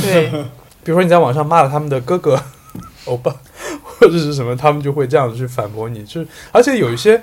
[0.00, 0.44] 对，
[0.86, 2.40] 比如说你在网上骂了他们的哥哥、
[3.06, 3.34] 欧巴
[3.82, 6.04] 或者是什么，他们就会这样子去反驳你。
[6.04, 7.20] 就是而且有一些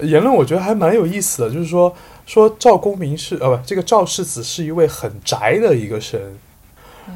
[0.00, 1.94] 言论，我觉得还蛮有意思的，就是说
[2.26, 6.20] 说赵公明是呃不，这个赵世子是一位很宅的一个神，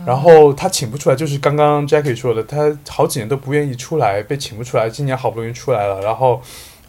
[0.06, 6.40] 然后他请不出来，就是刚刚 Jackie 说的，他好几年都不愿意出来，被请不出来，今年好不容易出来了，然后。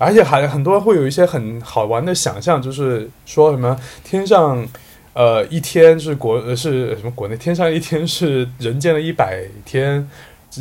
[0.01, 4.66] 而且还很多人会有一些很好玩的想象，就是说什么天上
[5.14, 10.07] 呃，一天是国呃是什么国内天上一天是人间的一百天，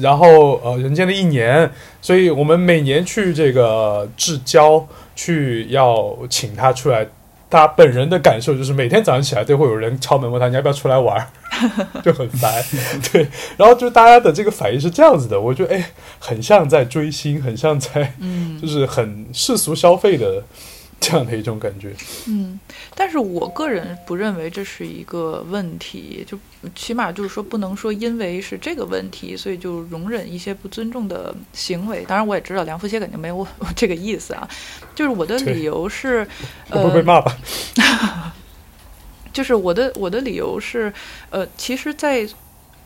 [0.00, 1.70] 然后呃人间的一年，
[2.00, 7.06] 所以我们每年去这个至交去要请他出来，
[7.50, 12.64] 他本人的感受就是每天早上起来都会有人敲门问他 你要不要出来玩儿，就很烦，
[13.12, 13.26] 对，
[13.56, 18.60] 然后就大家的这个反应是这样子的，我觉得哎，很像在追星，很像在嗯。
[18.60, 20.42] 就是很世俗消费的
[21.08, 21.94] 这样的一种感觉。
[22.26, 22.58] 嗯，
[22.94, 26.38] 但是我个人不认为这是一个问题，就
[26.74, 32.04] 起码就是说不能说因为是这个问题，所以就容忍一些不尊重的行为。
[32.06, 33.46] 当然，我也知道梁福歇肯定没有
[33.76, 34.48] 这个意思啊，
[34.94, 36.26] 就是我的理由是，
[36.68, 37.36] 呃不会被呃，骂吧？
[39.32, 40.92] 就是我的我的理由是，
[41.30, 42.28] 呃，其实，在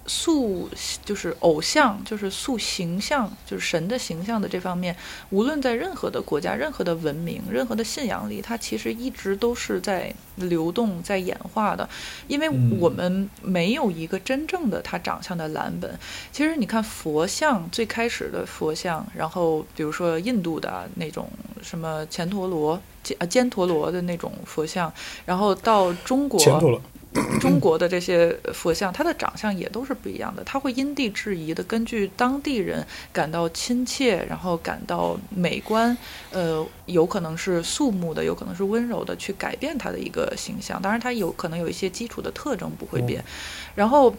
[0.07, 0.69] 塑
[1.05, 4.95] 就是偶像，就是塑形象，就是神的形象的这方面，
[5.31, 11.89] 无论在任何的国家、任何的文明、任何的信仰里，它其实一直都是在流动、在演化的，
[12.29, 12.79] 因为嗯。
[12.83, 15.97] 我们没有一个真正的他长相的蓝本。
[16.33, 21.31] 其实你看佛像最开始的佛像，然后比如说印度的那种
[21.63, 24.93] 什么犍陀罗、犍啊犍陀罗的那种佛像，
[25.25, 26.41] 然后到中国
[27.41, 35.97] 中国的这些佛像，它的长相也都是不一样的，它会因地制宜的，根据当地人感到亲切，然后感到美观，
[36.31, 40.81] 呃，有可能是肃穆的，有可能是温柔的，去改变它的一个形象。
[40.81, 43.23] 当然，它有可能有一些基础的特征不会变，
[43.75, 44.15] 然后。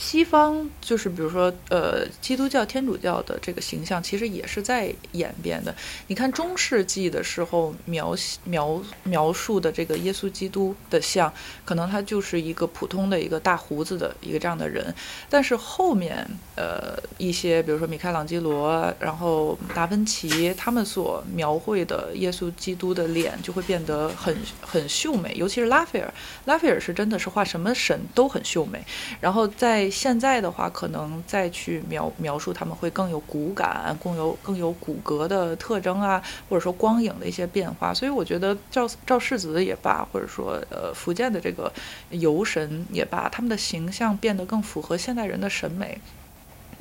[0.00, 5.74] 西方就是比如说，呃，基督教、天主教的这个形象其实也是在演变的。
[6.06, 11.30] 你看中世纪的时候描描描述的这个耶稣基督的像，
[11.66, 14.92] 可能他就是一个普通的一个大胡子的一个这样的人，
[15.28, 16.26] 但是后面
[16.56, 26.10] 呃一些比如说米开朗基罗，然后达芬奇他们所描绘的耶稣基督的脸就会变得很很秀美，尤其是拉斐尔，
[26.46, 28.82] 拉斐尔是真的是画什么神都很秀美，
[29.20, 37.92] 然后在现在的话，可能再去描描述他们会更有骨感，更有更有骨骼的特征啊，或者说光影的一些变化。
[37.92, 41.72] 所以我觉得赵赵世子也罢，或者说呃福建的这个
[42.10, 45.98] 游神也罢，他们的形象变得更符合现代人的审美。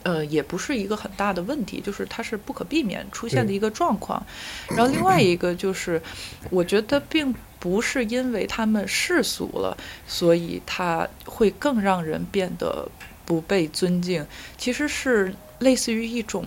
[0.04, 4.26] 呃，也不是一个很大的问题，就是它是不可避免出现的一个状况。
[4.70, 6.02] 然后另外一个就是，
[6.50, 9.78] 我觉得并不是因为他们世俗了，
[10.08, 12.88] 所以它会更让人变得
[13.26, 14.26] 不被尊敬，
[14.58, 16.46] 其实是类似于一种。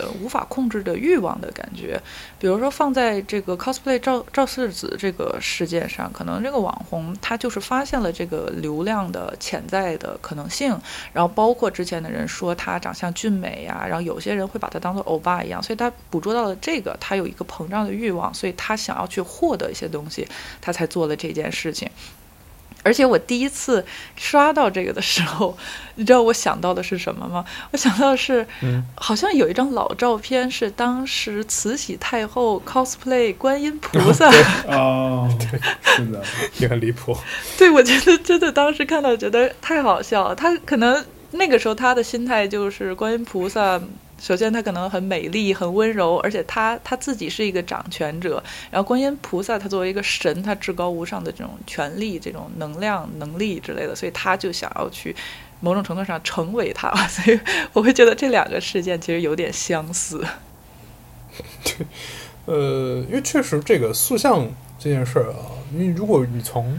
[0.00, 2.00] 呃，无法控制的欲望的感觉，
[2.38, 10.74] 比如说放在这个 cosplay 赵赵世子这个事件上，可能这个网红他就是发现了这个流量的潜在的可能性，
[11.12, 20.26] 然后包括之前的人说他长相俊美呀、然后有些人会把他当做欧巴一样，所以他捕捉到了这个，他有一个膨胀的欲望，所以他想要去获得一些东西，
[20.62, 21.90] 他才做了这件事情。
[22.82, 23.84] 而且我第一次
[24.16, 25.56] 刷到这个的时候，
[25.96, 27.44] 你知道我想到的是什么吗？
[27.72, 34.30] 我想到的是，嗯好像有一张老照片是当时慈禧太后 cosplay 观音菩萨。
[34.66, 35.28] 哦，
[35.82, 36.22] 是的，
[36.58, 37.16] 也很离谱。
[37.58, 40.34] 对，我觉得真的当时看到觉得太好笑了。
[40.34, 43.80] 他可能那个时候他的心态就是观音菩萨。
[44.20, 48.40] 首先，她可能很美丽、很温柔，而且她她自己是一个掌权者。
[48.70, 55.16] 然后，观音菩萨他作为一个神，他至高无上的这种权力、这种能量、能力之类的，所以他就想要去
[55.60, 56.90] 某种程度上成为他。
[57.08, 57.40] 所以
[57.72, 60.24] 我会觉得这两个事件其实有点相似。
[61.64, 61.86] 对
[62.46, 64.46] 呃，因为确实这个塑像
[64.78, 66.78] 这件事儿啊，因为如果你从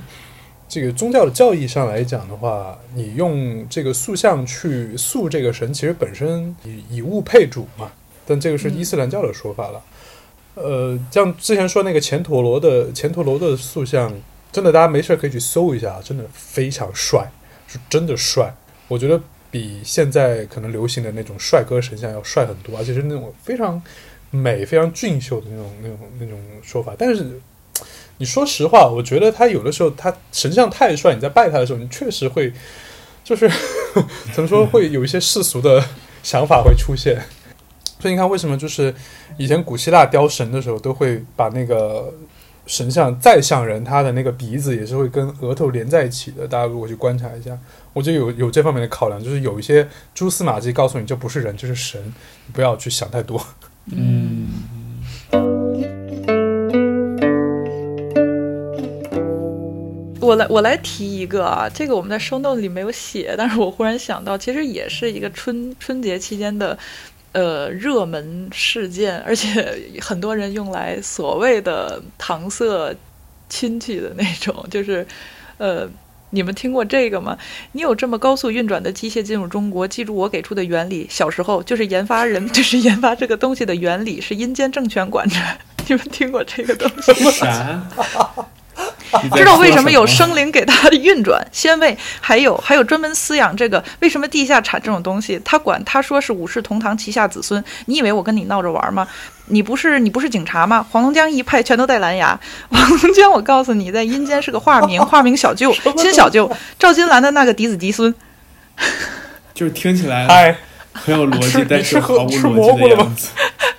[0.71, 7.91] 这个宗教的教义上来讲的话，你用这个塑像去塑这个神，其实本身以以物配主嘛，
[8.25, 9.83] 但这个是伊斯兰教的说法了。
[10.55, 14.13] 呃，像之前说那个钱陀罗的钱陀罗的塑像，
[14.49, 17.29] 真的大家没事可以去搜一下，真的非常帅，
[17.67, 18.49] 是真的帅。
[18.87, 23.81] 我觉得比现在可能流行的那种帅哥神像要帅很多，而且是那种非常
[24.29, 26.95] 美、非常俊秀的那种、那种、那种说法。
[26.97, 27.41] 但是
[28.21, 32.53] 你说实话，我觉得他有的时候他神像太帅，你在拜他的时候，你确实会
[33.23, 33.49] 就是
[34.31, 35.83] 怎么说，会有一些世俗的
[36.21, 37.19] 想法会出现。
[37.99, 38.93] 所以你看，为什么就是
[39.37, 42.13] 以前古希腊雕神的时候，都会把那个
[42.67, 46.47] 神像再像人，他的那个鼻子也是会跟额头连在一起的。
[46.47, 47.57] 大家如果去观察一下，
[47.91, 51.99] 我觉得有有这方面的考量，就是有一些蛛丝马迹告诉你这不是人，这是神，
[52.45, 53.43] 你不要去想太多。
[53.91, 54.30] 嗯，
[60.31, 66.77] 我来，我来提一个啊，这个我们在生动里没有写，但是我忽然想到，其实也是一个春春节期间的
[67.33, 72.95] 呃热门事件，而且 很多人用来所谓的搪塞
[73.49, 75.05] 亲戚的那种，就是
[75.57, 75.85] 呃，
[76.29, 77.37] 你们听过这个吗？
[77.73, 81.05] 你有这么高速运转的机械进入中国，记住我给出的原理。
[81.09, 85.35] 小时候就是研发人， 就是研发这个东西的原理是阴间政权管着。
[85.89, 87.31] 你们听过这个东西吗？
[87.31, 87.81] 啥？
[89.35, 93.83] 知道为什么有生灵给它的运转、鲜味，还有还有专门饲养这个？
[93.99, 95.39] 为什么地下产这种东西？
[95.43, 97.63] 他管他说是武士同堂旗下子孙。
[97.85, 99.07] 你以为我跟你闹着玩吗？
[99.47, 100.85] 你不是你不是警察吗？
[100.91, 102.39] 黄龙江一派全都带蓝牙。
[102.69, 106.49] 黄龙江，我告诉你，在阴间是个化名，化名小舅， 亲小舅，
[106.79, 108.13] 赵金兰的那个嫡子嫡孙。
[109.53, 110.55] 就是听起来嗨，
[110.93, 113.29] 很有逻辑，但是毫无吃逻辑蘑菇了吗的样子。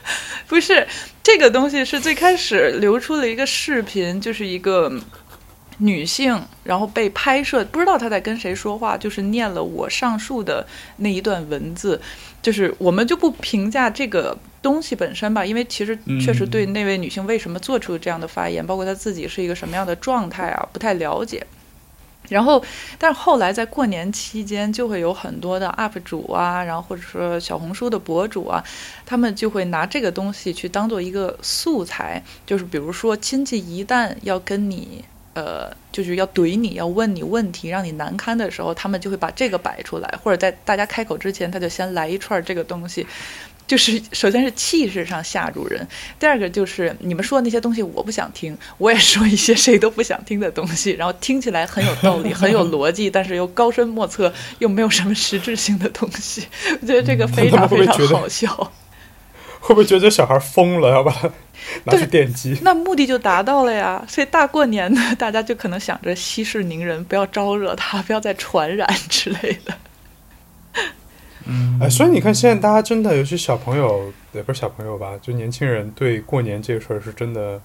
[0.46, 0.86] 不是
[1.22, 4.92] 这个东西是最开始流出了一个视频，就是一个
[5.82, 10.64] 女性，然后被拍摄，不知道她在跟谁说话，就是念了我上述的
[10.98, 12.00] 那一段文字，
[12.40, 21.44] 就是我们就不评价这个东西本身吧，因为其实确实对那位女性为什么做出这样的发言，包括她自己是一个什么样的状态啊，不太了解。
[22.28, 22.64] 然后，
[22.96, 28.62] 但是后来在过年期间，就会有很多的 UP 主啊，然后或者说小红书的博主啊，
[29.04, 35.04] 他们就会拿这个东西去当做一个素材，就是比如说亲戚一旦要跟你。
[35.34, 43.06] 呃，就是要怼你，要问你问题，让你难堪的时候，他们就会把这个摆出来，或者在大家开口之前，他就先来一串这个东西，
[43.66, 45.86] 就是首先是气势上吓住人，
[46.18, 56.46] 第二个就是你们说的那些东西我不想听，我也说一些谁都不想听的东西，然后听起来很有道理， 很有逻辑，但是又高深莫测，又没有什么实质性的东西，
[56.82, 58.72] 我觉得这个非常非常好笑。
[59.62, 61.30] 会不会觉得这小孩疯了，要把他
[61.84, 62.58] 拿去电击？
[62.62, 64.04] 那目的就达到了呀。
[64.08, 69.72] 所以大过年的， 大家就可能想着息事宁人，不要招惹他， 不要再传染之类的。
[71.46, 77.60] 嗯，哎，所以你看，现在大家真的，尤其小朋友，也不是小朋友吧，就年轻人对过年这个事儿是真的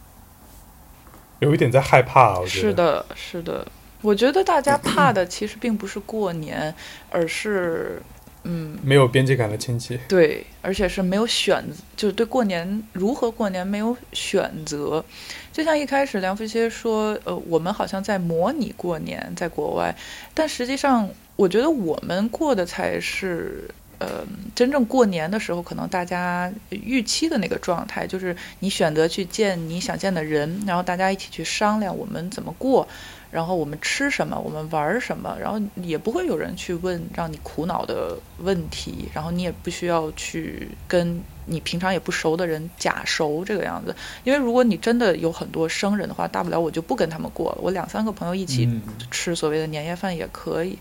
[1.40, 2.40] 有一点在害怕。
[2.40, 3.68] 我觉得是，的，是的。
[4.04, 6.74] 我觉得大家怕的其实并不是过年，
[7.10, 8.00] 而是
[8.48, 10.00] 嗯，没有边界感的亲戚。
[10.08, 11.64] 对，而且是没有选，
[11.96, 15.04] 就是对过年如何过年没有选择。
[15.52, 19.94] 就像一开始梁飞歇说，呃，我们好像在模拟过年，在国外，
[20.34, 23.70] 但实际上，我觉得我们过的才是。
[24.00, 24.24] 呃，
[24.54, 32.88] 真正过年的时候，可能大家预期的那个状态，就是你选择去见你想见的人，然后大家一起去商量我们怎么过，
[33.30, 50.78] 然后我们吃什么，我们玩什么，然后也不会有人去问让你苦恼的问题，然后你也不需要去跟你平常也不熟的人假熟这个样子，因为如果你真的有很多生人的话，大不了我就不跟他们过了，我两三个朋友一起嗯吃所谓的年夜饭也可以。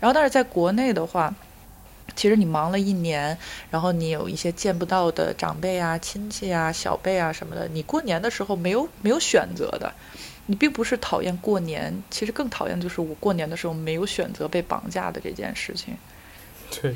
[0.00, 1.34] 然后但是在国内的话。
[2.16, 3.36] 其实你忙了一年，
[3.70, 9.92] 然后你有一些见不到的长辈啊、亲戚啊、小辈啊什么的，你过年的时候没有没有选择的。
[10.50, 15.94] 你并不是讨厌过年，其实更讨厌就是我过年的时候没有选择被绑架的这件事情。
[16.70, 16.94] 对，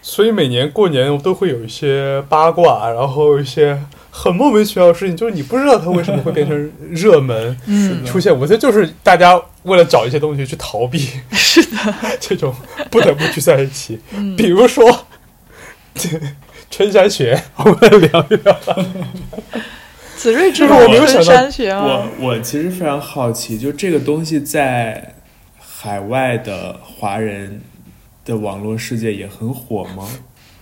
[0.00, 3.78] 所以每年过年都会有一些八卦，然后一些
[4.10, 8.32] 很莫名其妙的事情，就是你不知道它为什么会变成热门 嗯，出现。
[8.34, 10.98] 我觉得就是大家为了找一些东西去逃避
[11.32, 12.54] 是的，这种
[12.90, 14.00] 不得不聚在一起。
[14.16, 15.06] 嗯比如说
[16.70, 18.60] 春山雪，我们来聊一聊。
[20.20, 22.06] 子睿知这道个我没有想到春山学我？
[22.20, 25.14] 我其实非常好奇，就这个东西在
[25.58, 27.62] 海外的华人
[28.26, 30.06] 的网络世界也很火吗？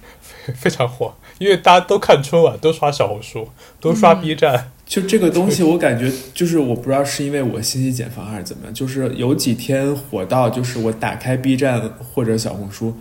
[0.55, 3.49] 非常火，因为大家都看春晚，都刷小红书，
[3.81, 4.71] 都刷嗯 B 站。
[4.87, 11.83] 就这个东西，我感觉就是我不知道是因为我信息茧房还是怎么样，就是有几天火到，就是我打开 B 站
[12.15, 12.97] 或者小红书，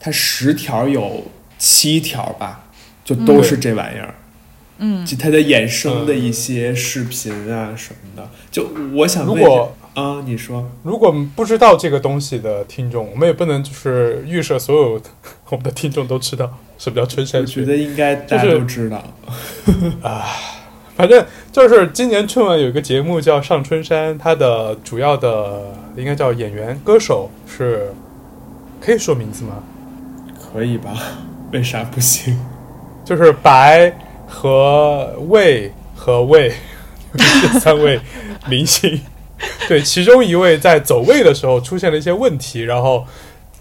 [0.00, 1.26] 它十条有
[1.58, 2.64] 七条吧，
[3.04, 4.08] 就都是这玩意儿。
[4.08, 4.14] 嗯
[5.04, 15.00] 就他的衍生的一些视频啊什么的，就我想问如果啊，你说如果不知道这个东西的听众，我们也不能就是预设所有
[15.48, 16.48] 我们的听众都知道
[16.78, 17.46] 什么叫春我山我。
[17.46, 19.02] 觉得应该大家都知道
[20.02, 20.26] 啊，
[20.94, 27.90] 反正就是今年春晚有一个节目叫《上春山》，它的主要的应该叫演员歌手是，
[28.80, 29.62] 可以说名字吗？
[30.52, 30.94] 可以吧？
[31.50, 32.38] 为啥不行？
[33.04, 33.92] 就是白
[34.28, 36.52] 和魏和魏
[37.16, 37.98] 这三位
[38.46, 39.00] 明星，
[39.66, 43.04] 对，其中一位在走位的时候出现了一些问题，然后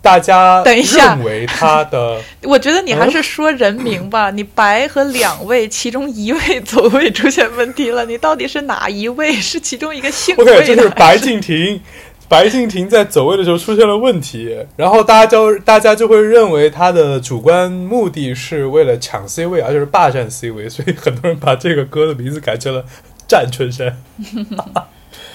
[0.01, 4.29] 大家等一下认为他的 我觉得你嗯还是说人名吧。
[4.29, 9.33] 你白和两位，其中一位走位出现问题了，你到底是哪一位？
[9.33, 10.75] 是其中一个姓魏 OK，的？
[10.75, 11.81] 就是白敬亭，
[12.29, 22.83] 白敬亭在走位的时候出现了问题，然后大家就大家就会认为他的主观目的是为了抢 C 位，而且是霸占 C 位，所以很多人把这个歌的名字改成了
[23.27, 23.97] 《战春山》。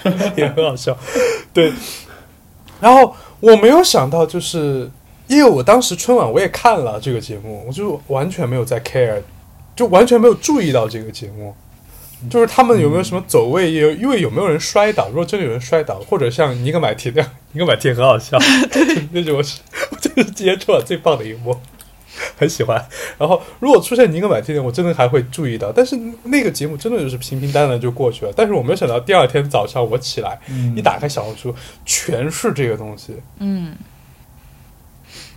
[0.36, 0.98] 也很好笑。
[1.54, 1.72] 对，
[2.80, 4.90] 然后我没有想到，就是
[5.28, 9.22] 因为我当时春晚我也看了这个节目，我就完全没有在 care，
[9.76, 11.54] 就完全没有注意到这个节目。
[12.30, 15.08] 就是他们有没有什么走位，有因为有没有人摔倒？
[15.08, 18.38] 如果真的有人摔倒，或者像尼格买提那样，尼格买提很好笑，
[19.12, 19.60] 那种是，
[19.90, 21.56] 我真是今天春晚最棒的一幕，
[22.36, 22.84] 很喜欢。
[23.18, 25.72] 然后如果出现尼格买提的，我真的还会注意到。
[25.72, 28.32] 但是那个节目真的就是平平淡淡就过去了。
[28.36, 30.38] 但是我没有想到第二天早上我起来，
[30.76, 31.54] 一打开小红书，
[31.84, 33.14] 全是这个东西。
[33.38, 33.74] 嗯。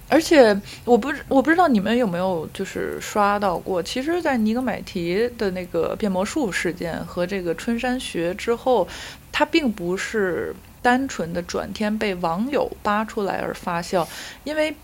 [0.08, 8.88] 而且我不我不知道你们有没有就是刷到过，其实，在尼格买提的那个变魔术事件和这个春山学之后，
[9.32, 14.06] 它并不是单纯的转天被网友扒出来而发酵，
[14.43, 14.76] 因为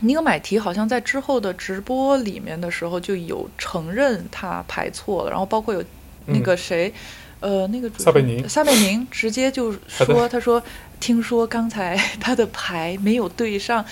[0.00, 5.82] 尼格买提好像在之后的直播里面的时候就有承认他排错了，然后包括有
[6.26, 6.92] 那个谁，
[7.38, 10.60] 呃，那个撒贝宁，撒贝宁直接就说，他说
[10.98, 13.84] 听说刚才他的牌没有对上。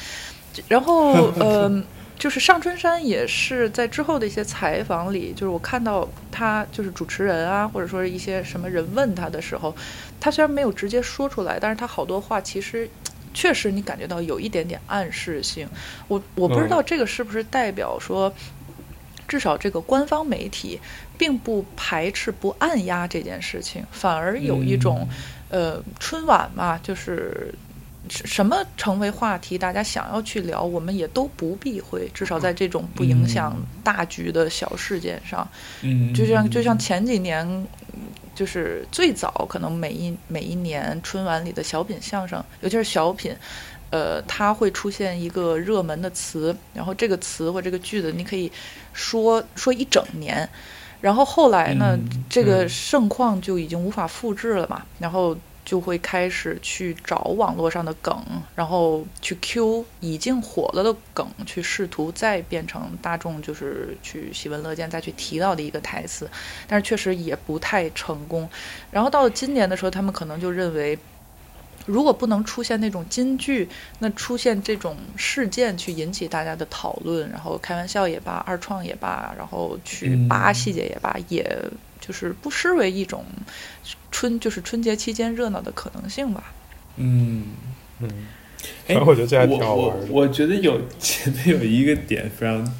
[0.67, 1.83] 然后，呃，
[2.19, 9.75] 就是上春山也是在之后的一些采访里，就是我看到他就是主持人啊，或者说是一些什么人问他的时候，
[10.19, 12.91] 他虽然没有直接说出来，但是他好多话其实
[13.33, 15.69] 确实你感觉到有一点点暗示性。
[16.09, 18.33] 我我不知道这个是不是代表说，
[19.29, 20.81] 至少这个官方媒体
[21.17, 25.09] 并不排斥不按压这件事情，反而有一种，
[25.51, 27.55] 呃，春晚嘛，就是。
[28.09, 32.09] 什么成为话题，大家想要去聊，我们也都不避讳。
[32.15, 35.49] 至少在这种不影响大局的小事件上，
[35.83, 37.67] 嗯，就像就像前几年，
[38.35, 43.35] 就是最早可能每一每一年春晚里的小品相声，尤其是小品，
[43.91, 48.51] 呃，它会出现一个热门的词，然后这个词或这个句子，你可以
[48.93, 50.49] 说说一整年，
[51.01, 51.99] 然后后来呢，
[52.29, 55.37] 这个盛况就已经无法复制了嘛，然后。
[55.69, 66.27] 就会开始去找网络上的梗，然后去 Q 已经火了的梗，去试图再变成大众就是去喜闻乐见再去提到的一个台词，
[66.67, 68.49] 但是确实也不太成功。
[68.91, 70.99] 然后到了今年的时候，他们可能就认为，
[71.89, 73.69] 如果不能出现那种金句，
[73.99, 81.61] 那出现这种事件去引起大家的讨论，然后开玩笑也罢，二创也罢，然后去扒细节也罢，也。
[82.01, 83.23] 就是不失为一种
[84.11, 86.55] 春，就是春节期间热闹的可能性吧。
[86.97, 87.49] 嗯
[87.99, 88.09] 嗯，
[88.87, 89.95] 哎，我觉得这还挺好玩。
[90.09, 92.73] 我觉得有前面有一个点非常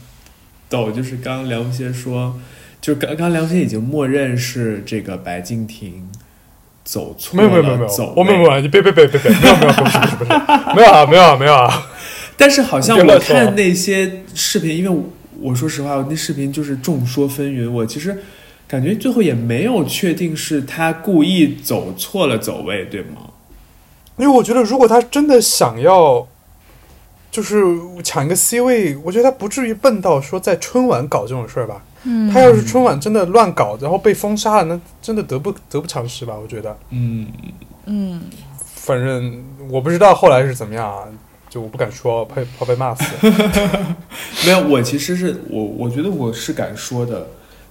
[0.71, 2.41] 逗，就是刚刚梁无邪说，
[2.81, 6.09] 就刚刚梁无邪已经默认是这个白敬亭
[6.91, 10.31] 走错没有，没有没有没有，走我没有没有，你别别别别别，没有没有不是不是不是，
[10.75, 11.87] 没有啊没有啊没有啊。
[12.39, 15.03] 但是好像我看那些视频，因为
[15.41, 18.17] 我说实话，我那视频就是众说纷纭，我其实。
[18.69, 23.31] 感觉最后也没有确定是他故意走错了走位，对吗？
[24.19, 26.29] 因为我觉得，如果他真的想要，
[27.31, 27.65] 就是
[28.05, 31.81] 抢一个 C 位，我觉得他不至于笨到说在春晚搞这种事儿吧。
[32.11, 36.35] 嗯，他要是春晚真的乱搞，然后被封杀了，那真的得不得不偿失吧？
[36.41, 36.75] 我觉得。
[36.89, 37.27] 嗯
[37.85, 38.23] 嗯，
[38.75, 41.05] 反正我不知道后来是怎么样啊，
[41.51, 43.05] 就我不敢说，怕怕被骂死。
[44.47, 47.29] 没有，我其实是我，我觉得我是敢说的。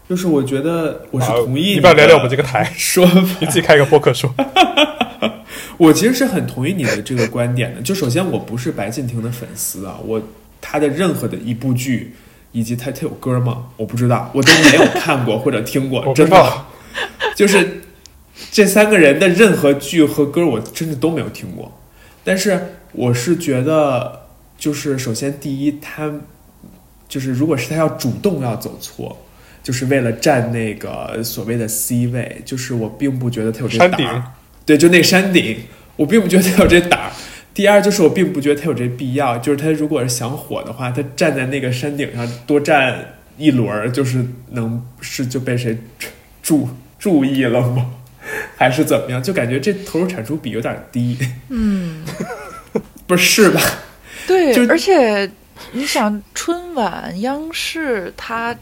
[0.07, 3.05] 就是我觉得我是同意，你不要聊聊我们这个台，说
[3.41, 4.33] 你自己开个播客说。
[5.75, 7.81] 我其实是很同意你的这个观点的。
[7.81, 10.21] 就首先我不是白敬亭的粉丝啊，我
[10.61, 12.15] 他的任何的一部剧
[12.51, 13.65] 以及他他有歌吗？
[13.77, 16.65] 我不知道，我都没有看过 或者听过，真的。
[17.35, 17.81] 就是
[18.51, 21.79] 这三个人的任何剧和歌，我真的都没有听过。
[22.23, 24.27] 但是我是觉得，
[24.57, 26.11] 就是首先第一，他
[27.07, 29.17] 就是如果是他要主动要走错。
[29.63, 34.23] 就是为了占那个所谓的 C 位，就是我并不觉得他有这胆儿，
[34.65, 35.57] 对，就那山顶，
[35.97, 37.11] 我并不觉得他有这胆儿。
[37.57, 45.75] 第二，就是我并不觉得他有这必要，就是他如果是想火的话，他站在那个山顶上多站一轮儿，就是能是就被谁
[46.43, 47.95] 注注意了吗？
[48.55, 49.23] 还是怎么样？
[49.23, 51.17] 就感觉这投入产出比有点低。
[51.49, 52.05] 嗯，
[53.07, 53.59] 不是吧？
[54.27, 55.27] 对，而且
[55.71, 58.55] 你想春晚央视它。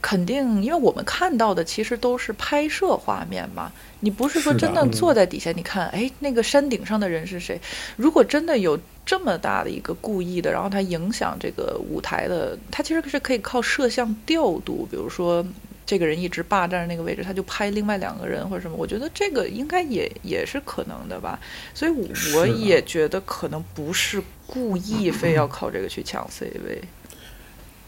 [0.00, 3.70] 肯定，因为我们看到的其实都是拍摄画面嘛。
[4.00, 7.60] 你不是说真的坐在底下，你看，哎，那个山顶上的人是谁？
[7.96, 14.88] 如果真的有这么大的一个故意的，然后它影响这个舞台的，它其实是可以靠摄像调度。
[14.90, 15.44] 比如说，
[15.84, 18.76] 这个人一直霸占那个位置，他就拍另外两个人或者什么。
[18.78, 21.38] 我觉得这个应该也也是可能的吧。
[21.74, 21.92] 所以
[22.34, 26.80] 我也觉得可能不是故意非要靠这个去抢 C 位。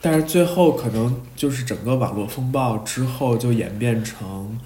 [0.05, 4.59] 但是最后可能就是整个网络风暴之后就演变成，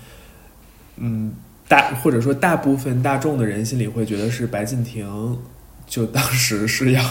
[0.96, 1.34] 嗯，
[1.68, 5.38] 大或者说大部分大众的人心里会觉得是白敬亭，
[5.86, 7.02] 就当时是要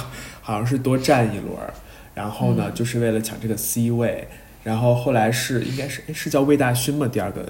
[0.41, 1.71] 好像是多站一轮儿，
[2.15, 4.28] 然后呢，就是为了抢这个 C 位，
[4.63, 7.07] 然后后来是应该是诶是叫魏大勋吗？
[7.07, 7.41] 第二个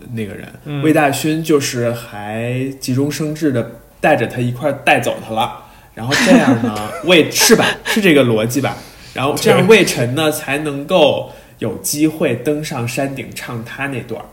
[0.00, 5.62] 呃那个人，嗯魏大勋就是还急中生智的带着他一块儿带走他了，
[5.94, 7.64] 然后这样呢， 魏是吧？
[7.84, 8.76] 是这个逻辑吧？
[9.14, 14.26] 然后这样魏晨呢才能够有机会登上山顶唱他那段儿。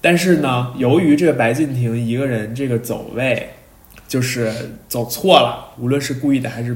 [0.00, 3.50] 但是呢，由于这个白敬亭一个人这个走位，
[4.08, 4.50] 就是
[4.88, 6.72] 走错了，无论是故意的还是、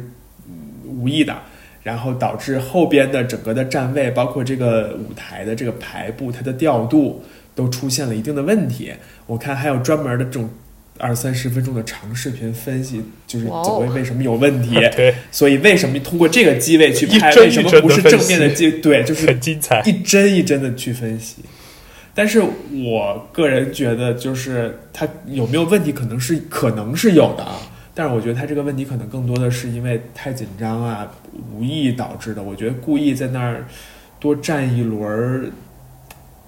[0.47, 0.53] 嗯
[0.85, 1.35] 无意的，
[1.83, 7.25] 然后导致后边的整个的站位，包括这个舞台的这个排布，它的调度
[7.55, 8.93] 都出现了一定的问题。
[9.27, 10.51] 我看还有专门的这种
[10.99, 18.71] 二三十分钟的长视频分析，就是走位为什么有问题， 对，所以为什么通过这个机位去拍，为什么不是正面的机？
[18.71, 19.83] 对，就是很精彩。
[19.85, 21.37] 一帧一帧的去分析。
[22.15, 27.59] 但是我个人觉得，就是它有没有问题，可能是可能是有的啊。
[27.97, 31.09] 但是我觉得他这个问题可能更多的是因为太紧张啊，
[31.53, 32.43] 无意导致的。
[32.43, 33.65] 我觉得故意在那儿
[34.19, 35.45] 多站一轮儿，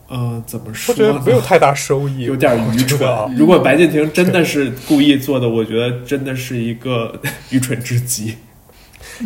[0.08, 0.96] 呃，怎么说我？
[0.96, 3.28] 觉得没有太大收益，有点愚蠢啊。
[3.36, 8.36] 如果白敬亭真的是故意做的，我觉得真的是一个 愚蠢至极。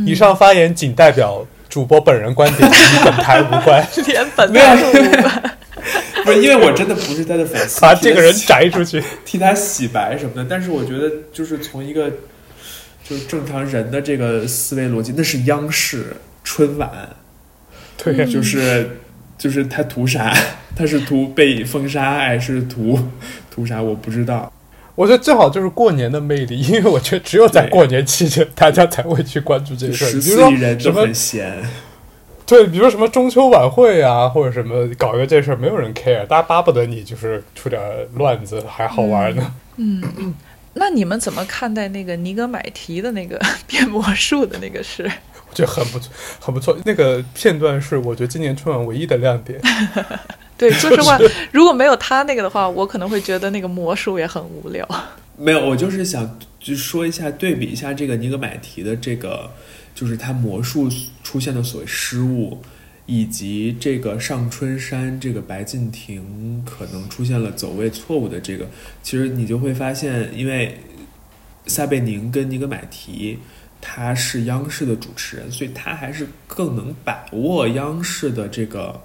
[0.06, 3.86] 以上发言仅代表主播本人观点，与本台无关。
[4.06, 5.56] 连本没有都无关。
[6.24, 9.02] 不是因为我真的不是他的粉丝， 把这个人摘出去。
[9.24, 10.46] 替他洗白什么的。
[10.48, 12.10] 但是我觉得，就是从一个
[13.02, 16.14] 就是正常人的这个思维逻辑，那是央视
[16.44, 16.90] 春晚，
[17.96, 18.98] 对，就是
[19.41, 20.30] 就是他图啥？
[20.76, 22.99] 他是图被封杀，还是图
[23.51, 23.80] 图啥？
[23.80, 24.53] 我不知道。
[24.95, 30.09] 我觉得最好就是过年的魅力，因为我觉得只有在过年期间，大家才会去关注这个事儿。
[30.09, 31.57] 十四亿人都很闲，
[32.45, 37.80] 对，比如说什么中秋晚会啊，或者什么搞一个这事儿，没有人 care，大家巴不得你就是出点
[38.16, 39.55] 乱子，还好玩呢。
[39.76, 40.34] 嗯嗯，
[40.74, 45.11] 那你们怎么看待那个尼格买提的那个 变魔术的那个事？
[45.51, 46.78] 我觉得很不错，很不错。
[46.84, 49.61] 那个片段是我觉得今年春晚唯一的亮点。
[50.57, 51.18] 对，说实话，
[51.51, 54.86] 如果没有他那个的话，我可能会觉得那个魔术也很无聊。
[55.36, 59.51] 没有，我就是想就说一下，对比一下这个尼格买提的这个，
[59.94, 60.88] 就是他魔术
[61.24, 62.62] 出现的所谓失误，
[63.07, 68.66] 以及这个上春山这个白敬亭可能出现了走位错误的这个，
[69.03, 70.78] 其实你就会发现，因为
[71.66, 73.38] 撒贝宁跟尼格买提。
[73.80, 79.00] 他是央视的主持人，所以他还是更能把握央视的这个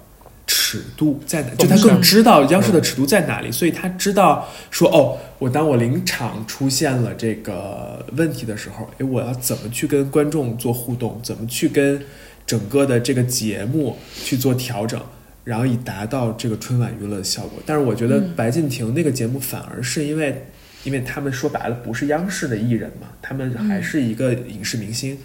[0.46, 12.00] 尺度在哪，就他更知道央视的尺度在哪里，所以他知道说哦，我当我临场出现了这个问题的时候，诶，我要怎么去跟观众做互动，怎么去跟
[12.46, 15.00] 整个的这个节目去做调整，
[15.42, 17.58] 然后以达到这个春晚娱乐的效果。
[17.64, 20.46] 但是我觉得嗯白敬亭那个节目反而是因为。
[20.84, 25.18] 因为他们说白了不是央视的艺人嘛，他们还是一个影视明星，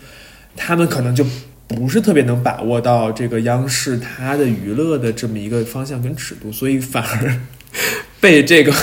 [0.55, 1.25] 他们可能就
[1.67, 7.39] 不是特别能把握到这个央视它的娱乐的这么一个方向跟尺度，所以反而
[8.19, 8.73] 被这个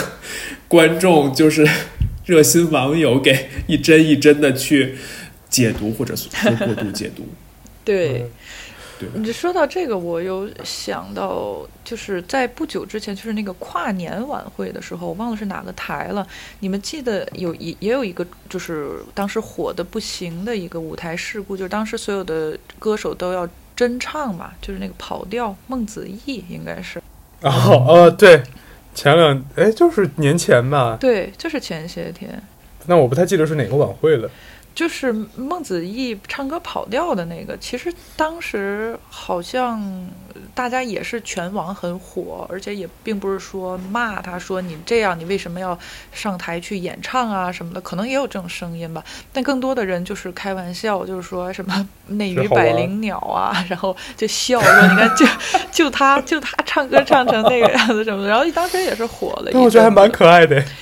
[0.66, 1.68] 观众就是
[2.24, 4.96] 热心网友给一帧一帧的去
[5.48, 6.30] 解读，或者说
[6.64, 7.26] 过度解读。
[7.84, 8.30] 对，
[8.98, 16.26] 对你说到这个，我有想到，就是在不久之前，就是那个跨年晚会的时候，我忘了是哪个台了。
[16.60, 27.00] 你们记得有一也有一个，就是当时火的不行的一个舞台事故，就是当时所有的歌手都要真唱嘛，就是那个跑调，孟子义应该是
[27.40, 28.42] 然后呃，对，
[28.94, 32.42] 前两哎就是年前吧，对，就是前些天。
[32.86, 34.28] 那我不太记得是哪个晚会了。
[34.74, 40.08] 就是孟子义唱歌跑调的那个，其实当时好像
[40.54, 45.76] 大家也是全网很火，而且也并不是说骂他说你这样，你为什么要
[46.12, 49.02] 上台去演唱啊什么的，可能也有这种声音吧。
[49.32, 55.26] 但更多的人就是开玩笑，就是说什么 内娱百灵鸟啊，然后就笑说你看就
[55.72, 60.62] 就他就他唱歌唱成那个样子什么的，然后当时也是火了一我觉得还蛮可爱的。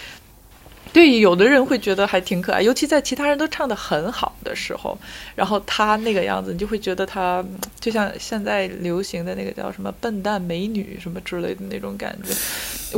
[0.97, 4.97] 对，有的人会觉得还挺可爱，尤其在其他人都唱得很好的时候，
[5.35, 12.33] 然后他那个样子，你就会觉得他嗯就像现在流行的那个叫什么笨蛋美女什么之类的那种感觉。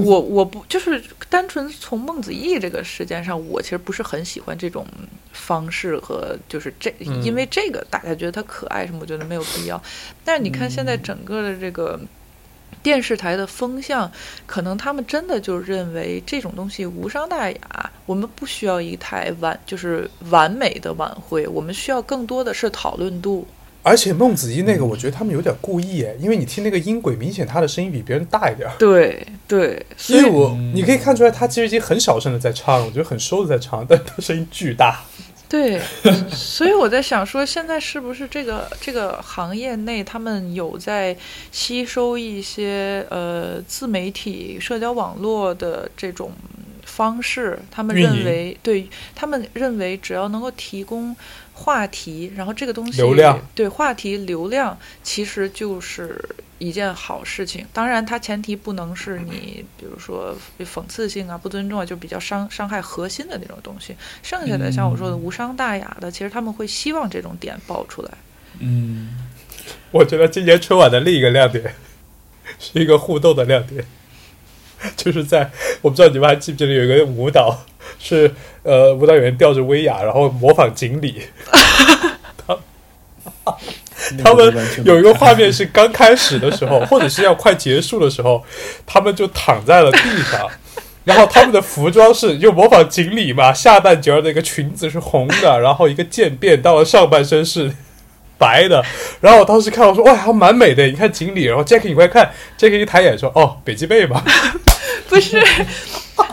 [0.00, 4.86] 我我不就是单纯从孟子义这个事件上，我其实不是很喜欢这种
[5.32, 9.82] 方式和就是这，嗯因为这个大家觉得他可爱什么，我觉得没有必要。
[10.24, 11.98] 但是你看现在整个的这个。
[12.88, 14.10] 电视台的风向，
[14.46, 23.46] 可能他们真的就认为这种东西无伤大雅，我们不需要一台完就是完美的晚会，我们需要更多的是讨论度。
[23.82, 28.66] 而且孟子义那个，我觉得他们有点故意哎，因为你听那个音轨，明显他的声音比别人大一点。
[28.78, 35.04] 对对，所以我你可以看出来，他其实已经很小声的在唱，我觉得很收的在唱，但他声音巨大。
[35.48, 35.80] 对，
[36.30, 41.16] 所以我在想说，现在是不是这个这个行业内，他们有在
[41.50, 46.32] 吸收一些呃自媒体、社交网络的这种
[46.84, 47.58] 方式？
[47.70, 51.16] 他们认为，对他们认为，只要能够提供
[51.58, 56.16] 话题，然后这个东西流量对话题流量，其实就是
[56.58, 57.66] 一件好事情。
[57.72, 63.96] 当然，它前提不能是你，比如说讽刺性啊、不尊重啊，就比较伤伤害核心的那种东西。
[64.22, 68.10] 剩下的像我说的无伤大雅的，其实他们会希望这种点爆出来。
[68.60, 69.18] 嗯，
[69.90, 71.74] 我觉得今年春晚的另一个亮点
[72.58, 73.84] 是一个互动的亮点，
[74.96, 75.50] 就是在
[75.82, 77.64] 我不知道你们还记不记得有一个舞蹈
[77.98, 81.22] 是呃舞蹈演员吊着威亚，然后模仿锦鲤。
[84.24, 84.54] 他们
[84.84, 88.42] 有一个画面是刚开始的时候，或者是要快结束的时候，
[88.86, 89.98] 他们就躺在了地
[90.30, 90.48] 上，
[91.04, 97.74] 然后他们的服装是又模仿锦鲤嘛，下半截儿的一个裙子是红的，然后一个渐变到了上半身是
[98.38, 98.82] 白的，
[99.20, 104.24] 然后我当时看我说哇，还蛮美的，你看锦鲤，然后 Jack 你快看，Jack 一抬眼说哦，北极贝吧，
[105.08, 105.40] 不是，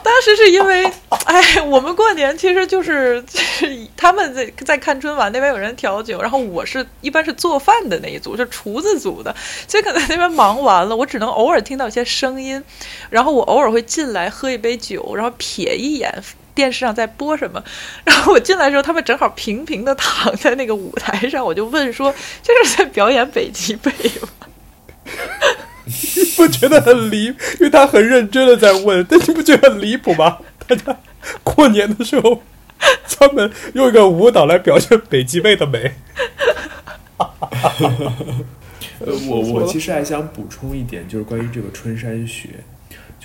[0.03, 0.85] 当时是因为，
[1.25, 9.35] 哎，我们过年其实就是就是他们在在看春晚，那边有人调酒，然后我是一般是做饭的那一组，就厨子组的，
[9.67, 12.63] 所以可能那边忙完了，我只能偶尔听到一些声音，
[13.09, 16.23] 然后我偶尔会进来喝一杯酒，然后瞥一眼。
[16.55, 17.63] 电视上在播什么？
[18.03, 23.91] 然后我进来的时候，他们正好平平的躺在那个舞台上，我就问说：“这是在表演北极贝
[24.21, 24.29] 吗？”
[26.35, 27.25] 不觉得很离？
[27.25, 30.39] 因为他很认真的在问，但你不觉得很离谱吗？
[30.67, 30.97] 大家
[31.43, 32.41] 过年的时候
[33.07, 35.93] 专门用一个舞蹈来表现北极贝的美。
[38.99, 42.49] 呃，我我其实还想补充一点，就是关于这个春山学，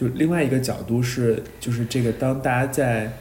[0.01, 3.13] 就另外一个角度是，就是这个当大家在，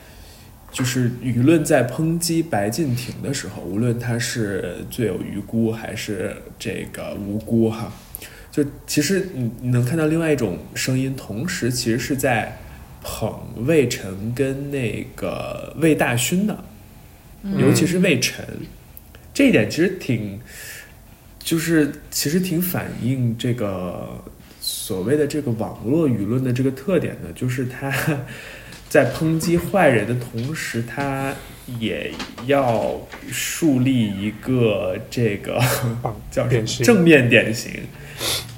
[0.71, 7.91] 就是舆论在抨击白敬亭的时候，无论他是罪有余辜还是这个无辜哈，
[8.49, 12.57] 就其实你你能看到另外一种声音，同时其实是在
[13.03, 13.29] 捧
[13.65, 16.63] 魏晨跟那个魏大勋的，
[17.57, 18.45] 尤其是魏晨，
[19.33, 20.39] 这一点其实挺。
[21.41, 24.23] 就是其实挺反映这个
[24.89, 27.93] 所谓的这个网络舆论的这个特点呢，就是他
[28.89, 31.31] 在抨击坏人的同时，他
[31.79, 32.11] 也
[32.47, 35.61] 要树立一个这个
[36.31, 37.71] 叫什么正面典型。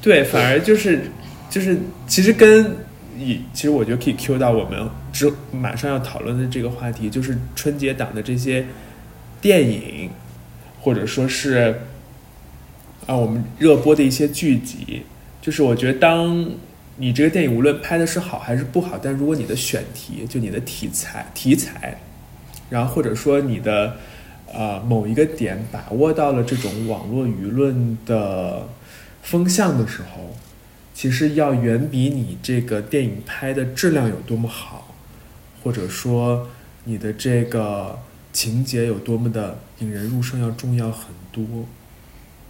[0.02, 1.02] 对，反而就是
[1.50, 1.78] 就是
[2.08, 2.78] 其实跟
[3.20, 8.66] 以其实我觉得可以 Q 到我们之马上要讨论的这个话题，就是春节档的这些
[9.42, 10.10] 电影，
[10.80, 11.82] 或者说是。
[13.08, 15.02] 啊，我们热播的一些剧集，
[15.42, 16.52] 就是我觉得，当
[16.98, 22.00] 你这个电影无论拍的是好还是不好，但如果你的选题，就你的题材题材，
[22.70, 23.98] 然后或者说你的
[24.54, 28.68] 呃某一个点把握到了这种网络舆论的
[29.24, 30.36] 风向的时候，
[30.94, 34.94] 其实要远比你这个电影拍的质量有多么好，
[35.64, 36.48] 或者说
[36.84, 37.98] 你的这个
[38.32, 41.44] 情节有多么的引人入胜要重要很多。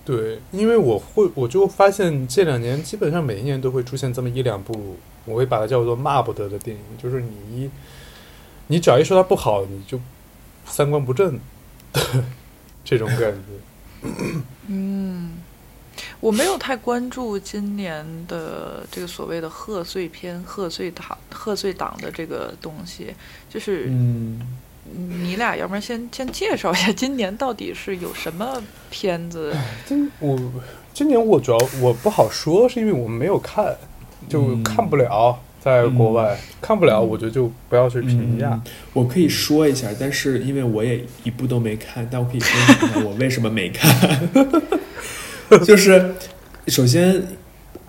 [0.04, 7.70] 对，因为我会，我就发现这两年基本上每一年都会出现这么一两部，我会把它叫做骂不得的电影，就是你一，
[8.66, 10.00] 你只要一说它不好，你就
[10.66, 11.40] 三观不正，
[12.84, 14.08] 这种感觉。
[14.68, 15.34] 嗯，
[16.20, 23.14] 我没有太关注今年的这个所谓的贺岁片、贺岁档、贺岁档的这个东西，
[23.50, 24.42] 就是嗯。
[24.90, 29.54] 你俩要不然先先介绍一下今年到底是有什么片子？
[29.86, 30.38] 今我
[30.94, 33.76] 今年我主要我不好说，是因为我们没有看，
[34.28, 38.60] 就看不了，在国外看不了，我觉得就不要去评价。
[38.92, 44.30] 我可以说一下，但是因为我也一部都没看，但我可以分享一下我为什么没看。
[45.64, 46.16] 就是
[46.68, 47.24] 首先，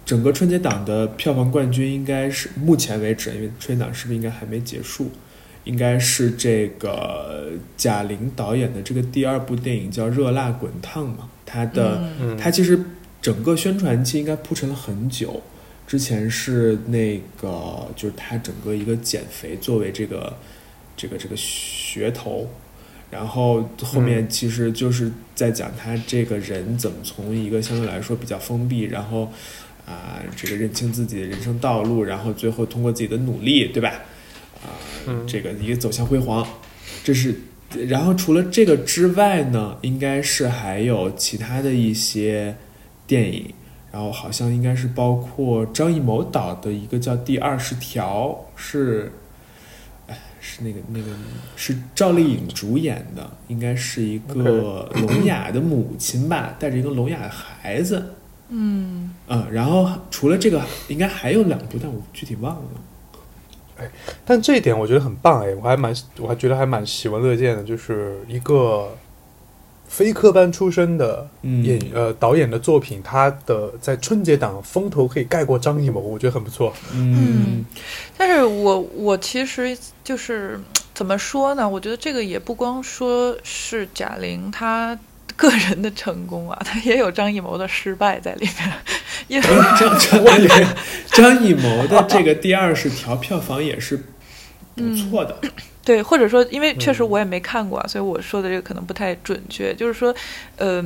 [0.05, 5.11] 整个春节档的票房冠军应该是目前为止，因为春节档是不是应该还没结束？
[5.65, 11.29] 应该是这个贾玲导演的这个第二部电影叫《热辣滚烫》嘛？
[11.45, 12.09] 它的
[12.39, 12.81] 它其实
[13.21, 15.43] 整个宣传期应该铺陈了很久，
[15.87, 20.35] 之前是那个就是他整个一个减肥作为这个
[20.97, 22.49] 这个这个噱头，
[23.11, 29.31] 然后后面其实就是在讲他这个人怎么从一个相对来说比较封闭，然后
[29.87, 33.91] 啊这个认清自己的人生道路，然后最后通过自己的努力，对吧？
[34.63, 34.73] 啊，
[35.27, 36.47] 这个一个走向辉煌，
[37.03, 37.35] 这是
[37.89, 42.55] 然后除了这个之外呢，应该是还有其他的一些
[43.07, 43.53] 电影，
[43.91, 48.29] 然后好像应该是包括张艺谋导的一个叫《第二十条》，
[48.61, 49.11] 是，
[50.07, 51.07] 哎，是那个那个
[51.57, 58.15] 是赵丽颖主演的，应该是一个聋哑的母亲吧，带着一个聋哑的孩子，
[58.49, 59.15] 嗯。
[59.29, 62.69] 嗯，然后除了这个，应该还有两部，但我具体忘了。
[64.25, 68.97] 但这一点我觉得很棒哎，我还蛮我还觉得还蛮喜闻乐见的，就是一个
[69.87, 76.73] 非科班出身的嗯演、呃导演的作品，他的在春节档风头可以盖过张艺谋，我觉得很不错。
[76.95, 77.65] 嗯
[78.17, 80.59] 但是我我其实就是
[80.95, 81.69] 怎么说呢？
[81.69, 84.99] 我觉得这个也不光说是贾玲她
[85.43, 88.73] 个人的成功啊， 他也有张艺谋的失败在里面，
[89.27, 90.25] 因为张张
[91.07, 93.97] 张艺谋的这个第二十条票房也是
[94.77, 95.37] 不错的。
[95.85, 99.75] 对，或者说因为确实我也没看过啊，所以我说的这个可能不太准确。
[99.75, 100.15] 就是说，
[100.57, 100.85] 呃，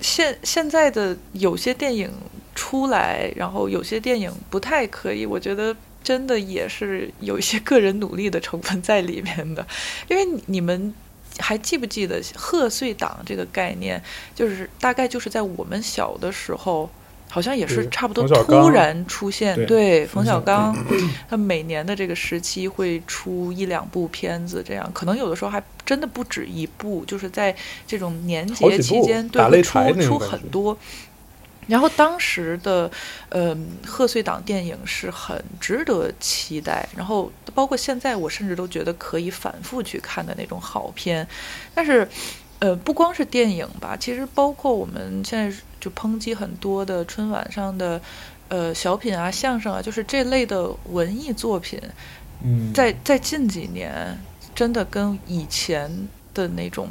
[0.00, 2.08] 现现在的有些电影
[2.54, 5.74] 出来，然后有些电影不太可以，我觉得。
[6.00, 9.66] 真的也是有一些个人努力的成分在里面的，
[10.08, 10.94] 因为你们
[11.38, 14.02] 还记不记得贺岁档这个概念？
[14.34, 16.88] 就是大概就是在我们小的时候，
[17.28, 19.54] 好像也是差不多突然出现。
[19.54, 20.86] 对对，冯冯小小刚刚，
[21.28, 27.54] 他每年的这个时期会出一两部片子，这样可能有的时候还真的不止一部，就是在
[27.86, 30.76] 这种年节期间，对，会出出很多。
[31.68, 32.90] 然后当时的，
[33.28, 33.56] 呃，
[33.86, 41.28] 贺岁档电影是很值得期待，然后包括现在，我甚至都觉得可以反复去看的那种好片。
[41.74, 42.08] 但是，
[42.58, 48.00] 呃，不光是电影吧，其实包括我们现在就抨击很多的春晚上的，
[48.48, 51.78] 呃，小品啊、相声啊，就是这类的文艺作品，
[52.42, 54.18] 嗯，在在近几年，
[54.54, 56.88] 真的跟以前的那种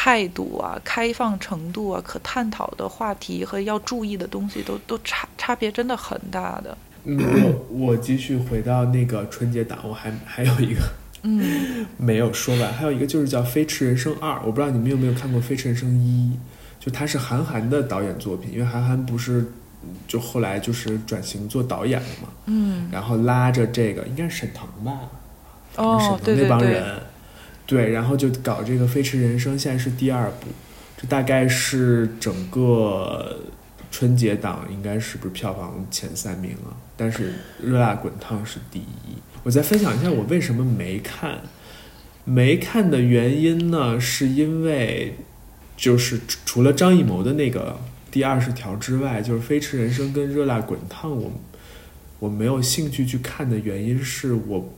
[0.00, 6.78] 态度啊、开放程度啊、可探讨的话题和要注意的东西都都差差别真的很大的。
[7.02, 10.80] 嗯，我我继续回到那个春节档，我还还有一个
[11.24, 11.84] 嗯。
[11.98, 16.32] 没有说完，还有一个就是叫《飞驰人生二》，我不知道你们有没有看过《飞驰人生一》，
[16.84, 19.44] 就它是韩寒的导演作品，因为韩寒不是
[20.06, 24.92] 就后来就是转型做导演了嘛，嗯，然后拉着这个应该是沈腾吧，
[25.74, 27.02] 哦沈，腾那对对对，帮人，
[27.68, 30.46] 对，然后就搞这个《飞驰人生》，现在是第二部，
[30.96, 33.40] 这大概是整个
[33.90, 36.72] 春节档应该是不是票房前三名啊？
[36.96, 37.28] 但是
[37.62, 39.18] 《热辣滚烫》是第一。
[39.42, 41.40] 我再分享一下我为什么没看，
[42.24, 45.16] 没看的原因呢，是因为
[45.76, 47.78] 就是除了张艺谋的那个
[48.10, 51.30] 第二十条之外，就是《飞驰人生》跟《热辣滚烫》我，
[52.18, 54.74] 我没有兴趣去看的原因是我，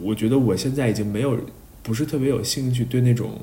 [0.00, 1.38] 我觉得我现在已经没有
[1.84, 3.38] 不是特别有兴趣对那种，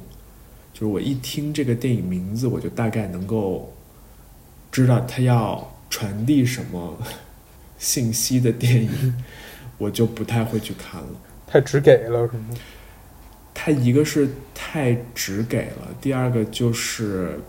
[0.74, 3.72] 就是我一听这个电影名字，我就大概能够
[4.72, 6.98] 知道他要传递什么
[7.78, 9.24] 信息的电影，
[9.78, 11.08] 我就不太会去看了。
[11.48, 12.50] 太直给了是吗？
[13.54, 17.40] 它一个是太直给了，第二个就是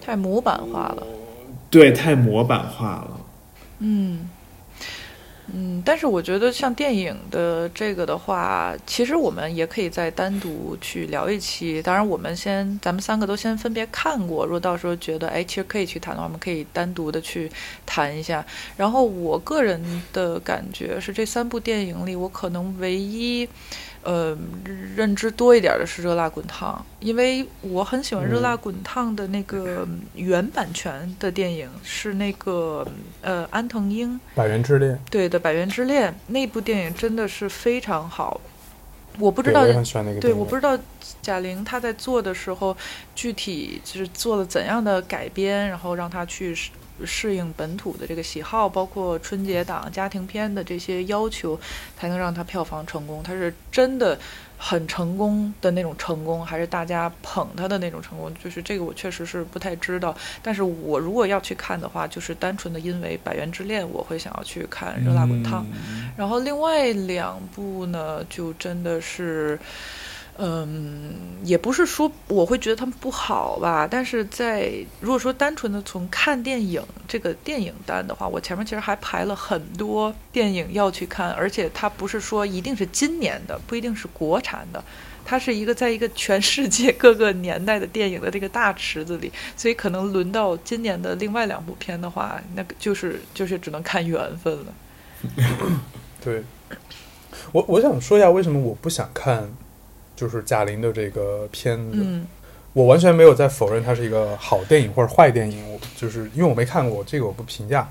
[0.00, 1.06] 太模板化了。
[1.70, 3.20] 对太模板化了。
[3.78, 4.28] 嗯，
[5.52, 11.82] 嗯，但是我觉得像电影的这个的话，其实我们也可以再单独去聊一期。
[11.82, 17.50] 当然，我们先咱们三个都先分别看过，如果到时候觉得哎，其实可以去谈的话，我们可以单独的去
[17.84, 18.44] 谈一下。
[18.76, 23.48] 然后我个人的感觉是，这三部电影里，我可能唯一。
[24.02, 24.36] 呃，
[24.96, 32.86] 认知多一点的是《热辣滚烫》，因为我很喜欢《热辣滚烫》的那个原版权的电影，是那个
[33.20, 38.40] 呃安藤英百元之恋，对的《百元之恋》那部电影真的是非常好。
[39.18, 39.66] 我不不知道
[40.20, 40.76] 对，我不知道
[41.20, 42.74] 贾玲她在做的时候，
[43.14, 46.56] 具体就是做了怎样的改编，然后让她去
[47.06, 51.58] 适适应本土的这个喜好，包括春节档、家庭片的这些要求，
[51.96, 53.22] 才能让它票房成功。
[53.22, 54.18] 它是真的
[54.58, 58.30] 很成功的那种成功，还是大家捧它的那种成功？
[58.42, 60.14] 就是这个我确实是不太知道。
[60.42, 65.62] 但是我如果要去看的话，就是单纯的因为《百元之恋》，我会想要去看《热辣滚烫》。
[65.72, 69.58] 嗯然后另外两部呢，就真的是，
[70.38, 71.14] 嗯，
[71.44, 84.82] 也不是说我会觉得他们不好吧，但是在如果说单纯的从看电影这个电影单的话，我前面其实还排了很多电影要去看，而且它不是说一定是今年的，不一定是国产的。
[85.24, 94.74] 它是一个在一个全世界各个年代的电影的这个大池子里，所以可能轮到今年的另外两部片的话，那个就是就是只能看缘分了。
[96.20, 96.42] 对，
[97.52, 99.48] 我我想说一下为什么我不想看，
[100.22, 101.98] 就就是贾玲的这个片子。
[101.98, 102.26] 嗯
[102.74, 107.86] 我完全没有在否认它是一个好电影或者坏电影，我就是因为我没看过，这个我不评价。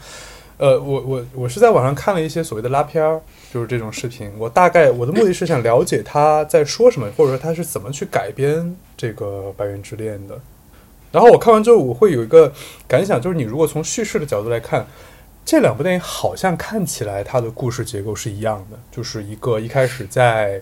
[0.58, 3.22] 呃，我我我是在网上看了一些所谓的拉片儿，
[3.54, 4.32] 就是这种视频。
[4.40, 10.40] 我大概我的目的是想了解他在说什么，或者说他是怎么去改编这个《白猿之恋》的。
[11.12, 12.52] 然后我看完之后，我会有一个
[12.88, 14.88] 感想，就是你如果从叙事的角度来看，
[15.46, 20.60] 这两部电影好像看起来它的故事结构是一样的，就是一个一开始在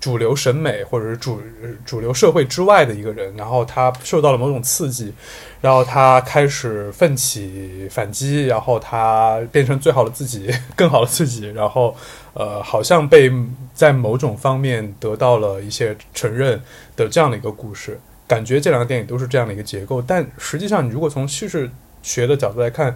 [0.00, 1.40] 主流审美或者是主
[1.84, 5.12] 主流社会之外的一个人，然后他受到了某种刺激，
[5.60, 11.94] 然后他开始奋起反击，然后他变成最好的自己，更好的自己，然后
[12.34, 13.30] 呃，好像被
[13.74, 16.60] 在某种方面得到了一些承认
[16.94, 17.98] 的这样的一个故事。
[18.26, 21.68] 感觉这两个电影都是这样的一个结构，但实际上你如果从叙事
[22.02, 22.94] 学的角度来看，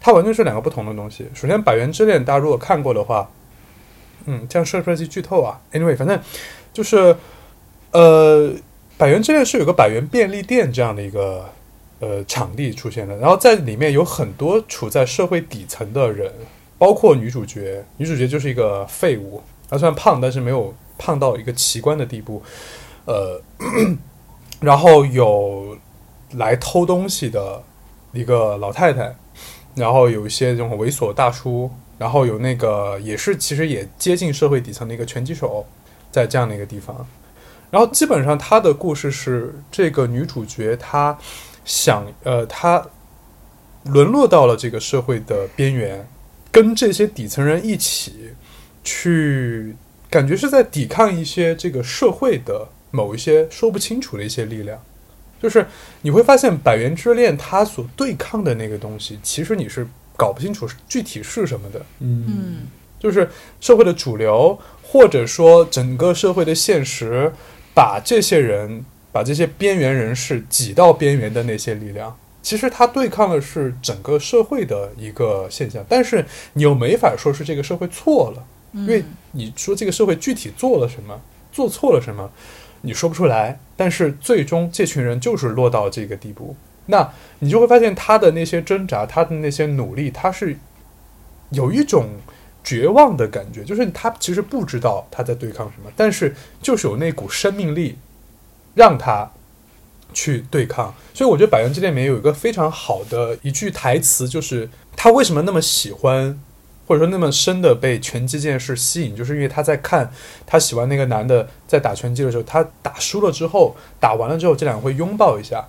[0.00, 1.24] 它完全是两个不同的东西。
[1.32, 3.30] 首先，《百元之恋》大家如果看过的话，
[4.26, 6.18] 嗯，这样涉不涉及剧透啊？Anyway，反正
[6.72, 7.16] 就是，
[7.90, 8.52] 呃，
[8.96, 11.48] 百元之恋是有个百元便利店这样的一个
[12.00, 16.32] 呃场地出现的，然后在里面有很多处在社会底层的人，
[16.78, 22.42] 包括女主角，女主角就是一个废物，她虽然胖，但是没有胖到一个奇观的地步，
[23.04, 23.40] 呃，
[24.60, 25.76] 然后有
[26.32, 27.62] 来偷东西的
[28.12, 29.14] 一个老太太，
[29.74, 31.70] 然后有一些这种猥琐大叔，
[32.02, 35.64] 然后有那个也是其实也接近社会底层的一个拳击手，
[36.10, 37.06] 在这样的一个地方。
[37.70, 41.16] 然后基本上他的故事是这个女主角她
[41.64, 42.84] 想呃她
[43.84, 46.04] 沦落到了这个社会的边缘，
[46.50, 48.30] 跟这些底层人一起
[48.82, 49.76] 去，
[50.10, 54.82] 感觉是在抵抗一些这个社会的某一些说不清楚的一些力量。
[55.40, 55.68] 就是
[56.00, 59.86] 你会发现，《百元之恋》它所对抗的那个东西，其实你是
[60.22, 61.80] 搞不清楚具体是什么的。
[62.00, 62.24] 嗯。
[62.28, 62.56] 嗯
[63.02, 63.28] 就是
[63.60, 67.32] 社会的主流，或者说整个社会的现实，
[67.74, 78.44] 把这些人，把这些边缘人士挤到边缘的那些力量，其实它对抗的是整个社会的一个现象，但是你又没法说是这个社会错了，
[78.74, 81.20] 嗯，因为你说这个社会具体做了什么，
[81.50, 82.30] 做错了什么，
[82.82, 86.54] 你说不出来，但是最终这群人就是落到这个地步，
[86.92, 90.58] 那你就会发现他的那些挣扎，他的那些努力，他是
[91.50, 92.06] 有一种
[92.62, 97.96] 绝望的感觉，就是他其实不知道他在对抗什么，但是就是有那股生命力
[98.74, 99.32] 让他
[100.12, 100.94] 去对抗。
[101.14, 106.38] 所以我觉得《百元之恋》里面有一个非常好的一句台词，就是他为什么那么喜欢，
[106.86, 110.12] 或者说那么深的被拳击这件事吸引，就是因为他在看
[110.46, 115.66] 他喜欢那个男的在打拳击的时候，他打输了之后，打完了之后，这两个会拥抱一下。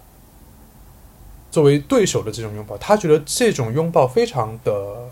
[1.53, 5.07] 作为对手的这种拥抱，他觉得这种拥抱非常的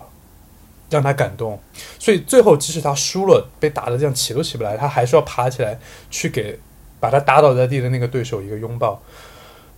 [0.90, 1.60] 让他感动，
[2.00, 6.58] 所以最后即使他输了，被打的这样起都起不来，他还是要爬起来去给
[7.00, 9.00] 把他打倒在地的那个对手一个拥抱。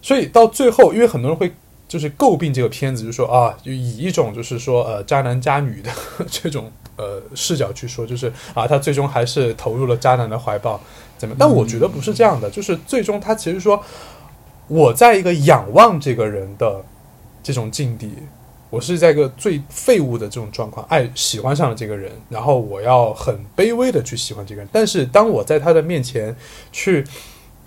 [0.02, 1.52] 所以到最后，因为很多人会
[1.85, 5.91] 就是诟病这个片子，就说啊，就以一种就是说呃渣男渣女的
[6.31, 10.80] 这种呃视角去说，就是啊他最终还是投入了渣男的怀抱，
[11.18, 11.35] 怎么？
[11.38, 13.84] 但我觉得不是这样的，就是最终他其实说
[14.68, 16.84] 我在一个仰望这个人的
[17.41, 18.14] 这种境地，
[18.69, 26.35] 我是在一个最废物的这种状况，爱喜欢上了这个人，然后我要很卑微的去喜欢这个人，但是当我在他的面前
[26.72, 27.06] 去，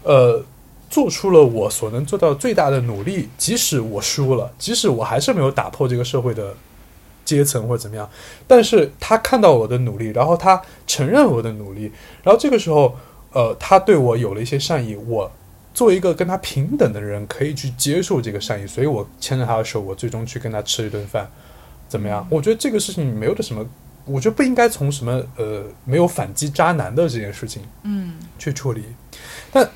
[0.03, 0.43] 呃，
[0.89, 6.55] 做出了我所能做到最大的努力，即使我输了，即使我还是没有打破这个社会的
[7.25, 8.09] 阶层或者怎么样，
[8.47, 11.93] 但是他看到我的努力，然后他承认我的努力，
[12.23, 12.97] 然后这个时候，
[13.33, 15.31] 呃，他对我有了一些善意，我
[15.77, 21.29] 作为一个跟他平等的人，可以去接受这个善意，所以我牵着他的手，我最终去跟他吃一顿饭，
[21.87, 22.27] 怎么样？
[22.31, 23.63] 我觉得这个事情没有的什么，
[24.07, 28.85] 我觉得不应该从什么呃没有反击渣男的这件事情嗯去处理。
[29.53, 29.69] 但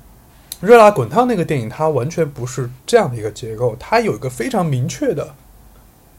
[0.60, 5.34] 热辣滚烫那个电影，它完全不是这样的一个结构，它有一个非常明确的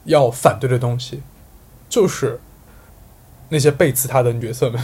[0.05, 1.21] 要反对的东西，
[1.87, 2.39] 就是
[3.49, 4.81] 那些背刺他的角色们。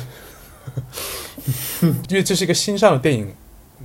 [2.07, 3.34] 因为这是一个新上的电影，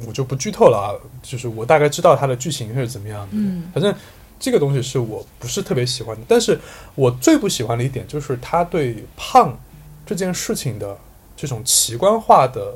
[0.07, 0.89] 我就不剧透了啊。
[1.23, 3.95] 就是我大概知道它的剧情是怎么样的，嗯反正
[4.39, 6.23] 这个东西是我不是特别喜欢的。
[6.29, 6.59] 但是
[6.95, 9.59] 我最不喜欢的一点就是他对胖
[10.07, 10.97] 这件事情的
[11.37, 12.75] 这种奇观化的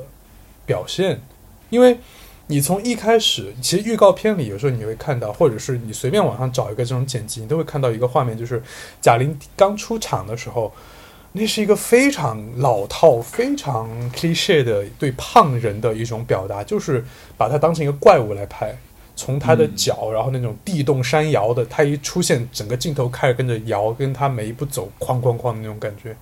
[0.65, 1.21] 表现，
[1.69, 1.97] 因为
[2.47, 8.61] 你从一开始，其实预告片里有时候你会看到，或者是你随便网上找一个这种剪辑，你都会看到一个画面，就是
[9.01, 10.71] 贾玲刚出场的时候，
[11.33, 17.03] 那是一个非常老套、非常 cliche 的对胖人的一种表达，就是
[17.35, 18.73] 把它当成一个怪物来拍。
[19.15, 26.15] 从他的脚，然后那种地动山摇的，他一出现，整个镜头开始跟着摇，跟他每一步走，哐哐哐的那种感觉。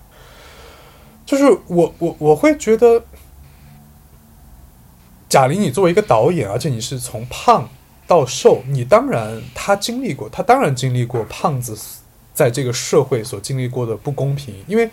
[1.24, 3.02] 就是我我我会觉得，
[5.26, 7.66] 贾玲，你作为一个导演，而且你是从胖
[8.06, 11.74] 到瘦，你当然他经历过，他当然经历过胖子
[12.34, 14.54] 在这个社会所经历过的不公平。
[14.66, 14.88] 因为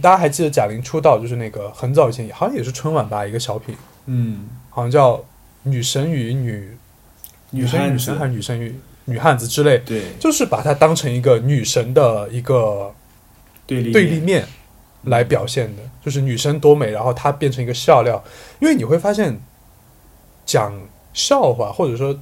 [0.00, 3.74] 大家还记得贾玲出道就是那个很早以前，好像也是春晚吧，一个小品，
[4.06, 5.16] 嗯，好像叫
[5.62, 6.76] 《女神与女
[7.50, 8.74] 女神与女神还是女神与
[9.06, 10.02] 女汉子之类，对。
[10.20, 12.94] 就是把她当成一个女神的一个
[13.66, 14.46] 对立对立面
[15.04, 18.22] 来表现的，就是女生多美，然后她变成一个笑料。
[18.60, 19.40] 因为你会发现，
[20.44, 20.72] 讲
[21.12, 22.18] 笑话或者说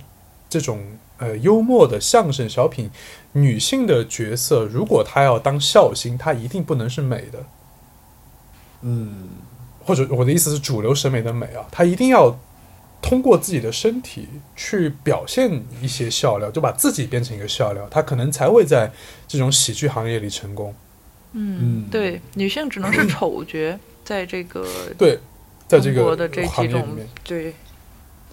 [0.48, 0.80] 这种
[1.18, 2.90] 呃幽默的相声小品，
[3.32, 7.44] 女性的角色如果她要当笑星，她一定不能是美的，
[8.82, 9.28] 嗯
[9.84, 12.38] 或者我的意思是主流审美的美啊，她一定要
[13.01, 18.90] 通过自己的身体去表现一些笑料，就把自己变成一个笑料，她可能才会在
[19.28, 20.74] 这种喜剧行业里成功。
[21.32, 24.66] 嗯嗯，对，女性只能是 丑角，在这个
[24.98, 25.18] 对，
[25.68, 27.09] 在这个的这行几种业里面。
[27.22, 27.55] 对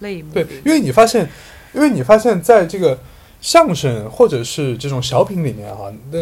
[0.00, 1.28] 类目对，因为你发现，
[1.74, 2.98] 因为你发现在这个
[3.40, 6.18] 相声或者是这种小品里面哈、那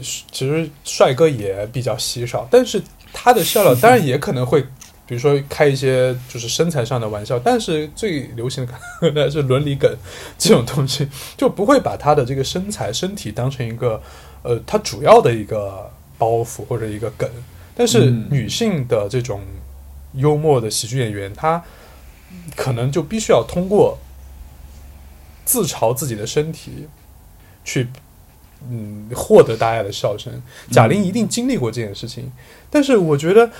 [0.00, 2.82] 其实帅哥也比较稀少，但是
[3.12, 4.62] 他的笑料当然也可能会，
[5.06, 9.92] 比如说开一些就是身材上的玩笑，但是最流行的可能是伦理梗
[10.38, 14.00] 这种东西，就不会把他的这个身材身体当成一个
[14.42, 17.28] 呃他主要的一个包袱或者一个梗，
[17.76, 18.26] 但是嗯。
[18.30, 19.40] 女性的这种
[20.14, 21.62] 幽默的喜剧演员，她
[22.56, 23.98] 可能就必须要通过
[25.48, 26.86] 自嘲自己的身体
[27.64, 27.88] 去，
[28.68, 30.30] 嗯，获得大家的笑声。
[30.70, 32.30] 贾玲一定经历过这件事情，
[32.68, 33.50] 但是我觉得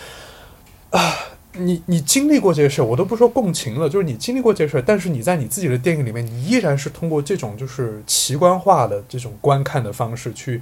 [0.90, 1.14] 啊，
[1.52, 10.60] 你你经历过这个事儿，我都不说共情了，就是你经历过这个事儿，但是你在你自己的电影里面，你依然是通过这种就是奇观化的这种观看的方式去。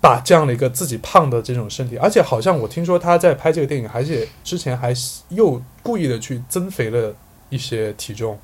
[0.00, 4.94] 把这样的一个自己胖的这种身体，而且好像我听说他在拍这个电影，而且之前还
[5.30, 7.12] 又故意的去增肥了
[7.48, 8.38] 一些体重，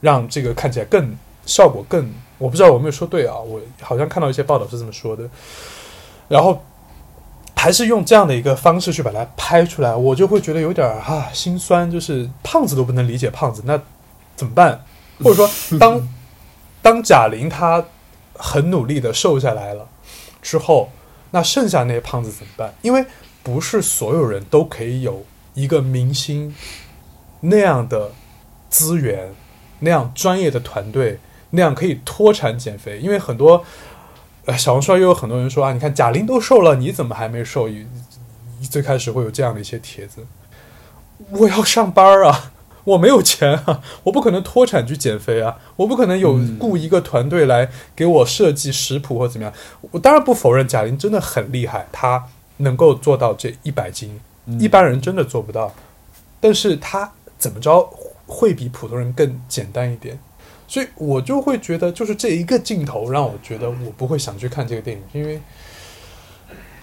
[0.00, 1.16] 让这个看起来更
[1.46, 5.28] 效果更，我不知道我有没有说对啊，我好像看到一些报道是这么说的，
[6.28, 6.62] 然后
[7.56, 13.80] 还是用这样的一个方式去把它拍出来，我就会觉得有点儿啊心酸，就是胖子都不能理解胖子，那
[14.36, 14.84] 怎么办？
[15.22, 15.48] 或者说
[15.80, 16.00] 当
[16.80, 17.84] 当贾玲她
[18.34, 19.88] 很努力的瘦下来了
[20.40, 20.90] 之后，
[21.32, 22.72] 那剩下那些胖子怎么办？
[22.82, 23.04] 因为
[23.42, 26.54] 不是所有人都可以有一个明星
[27.40, 28.12] 那样的
[28.70, 29.34] 资源、
[29.80, 31.18] 那样专业的团队、
[31.50, 32.98] 那样可以脱产减肥。
[32.98, 33.64] 因为很多
[34.44, 37.68] 呃小红书上又有很多人说啊，你看贾玲都瘦了，你怎么还没瘦？
[38.68, 40.26] 最开始会有这样的一些帖子。
[41.30, 42.50] 我要上班啊，
[42.82, 49.54] 我没有钱啊，我不可能脱产去减肥啊，我不可能有嗯雇一个团队来给我设计食谱或怎么样。
[49.92, 52.24] 我当然不否认贾玲真的很厉害，她
[52.58, 55.72] 能够做到这一百斤，嗯一般人真的做不到。
[56.40, 57.88] 但是她怎么着
[58.28, 60.16] 会比普通人更简单一点，
[60.68, 65.40] 所以我就会觉得，就是这一个镜头让我觉得我不会想去看这个电影，因为，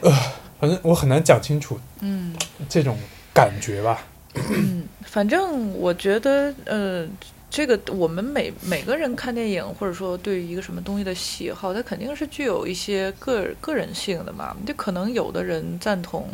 [0.01, 0.11] 呃，
[0.59, 2.35] 反正我很难讲清楚嗯
[2.67, 2.97] 这种
[3.33, 4.05] 感觉吧。
[4.33, 7.07] 嗯，反正我觉得呃。
[7.47, 14.53] 这个我们每每个人看电影，或者说对于一个什么东西的喜好，它肯定是具有一些个个人性的嘛。
[14.65, 16.27] 就可能有的人赞同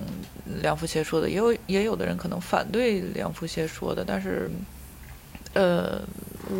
[0.63, 4.03] 梁福协说的，也有也有的人可能反对梁福协说的。
[4.03, 4.49] 但是，
[5.53, 6.01] 呃，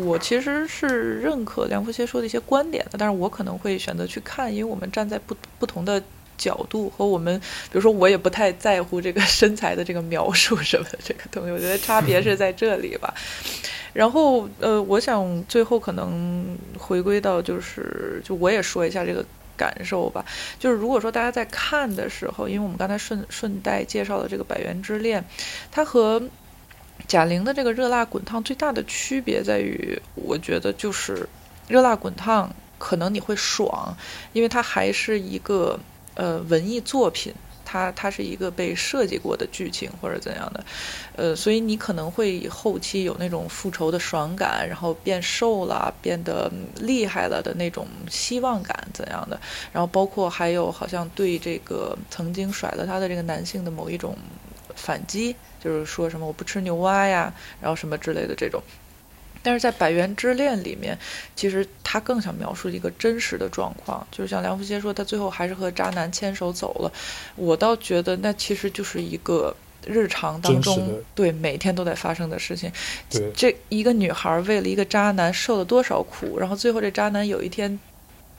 [0.04, 6.02] 我其实是认可梁福协说的一些观点的，但是我可能会选择去看，因为我们站在不不同的
[6.36, 13.14] 角度和我们，比如说我也不太在乎这个身材的这个描述什么的这个东西，我觉得差别是在这里吧。
[13.92, 19.24] 然后呃，我想最后可能回归到就是，就我也说一下这个
[19.56, 20.24] 感受吧。
[20.58, 25.20] 就是如果说大家在看的时候，因为我们刚才顺顺带介绍了这个《百元之恋》，
[25.70, 26.22] 它和
[27.06, 31.16] 贾玲的这个《热辣滚烫》最大的区别在于，我觉得就是
[31.68, 32.48] 《热辣滚烫》
[32.78, 33.96] 可能你会爽，
[34.32, 35.78] 因为它还是一个
[36.14, 37.34] 呃文艺作品。
[37.64, 40.62] 它它是一个被设计过的剧情或者怎样的，
[41.16, 49.40] 呃，所以你可能会后期有那种复仇的爽感，然后变瘦了，变得厉害了的那种希望感怎样的，
[49.72, 54.14] 然后包括还有好像对这个曾经甩了他的这个男性的某一种
[54.74, 58.62] 反击，就是说什么我不吃牛蛙呀，然后什么之类的这种。
[59.44, 60.96] 但是在《百元之恋》里面，
[61.34, 66.92] 其实他更想描述一个真实的状况，就是像梁福杰说，他最后还是和渣男牵手走了。
[67.34, 69.52] 我倒觉得那其实就是一个
[69.84, 72.70] 日常当中对每天都在发生的事情。
[73.34, 77.80] 这一个女孩为了一个渣男受了多少苦，然后最后这渣男有一天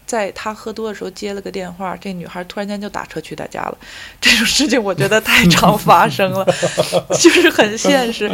[0.06, 3.78] 在他喝多的时候接了个电话，这女孩突然间就打车去他家了。
[4.22, 6.46] 这种事情我觉得太常发生了，
[7.20, 8.32] 就是很现实。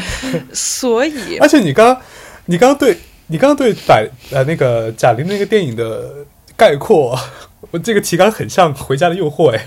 [0.53, 1.99] 所以，而且你刚，
[2.45, 2.97] 你刚对，
[3.27, 6.25] 你刚刚对百呃那个贾玲那个电影的
[6.57, 7.17] 概括，
[7.71, 9.65] 我这个提纲很像《回家的诱惑》哎。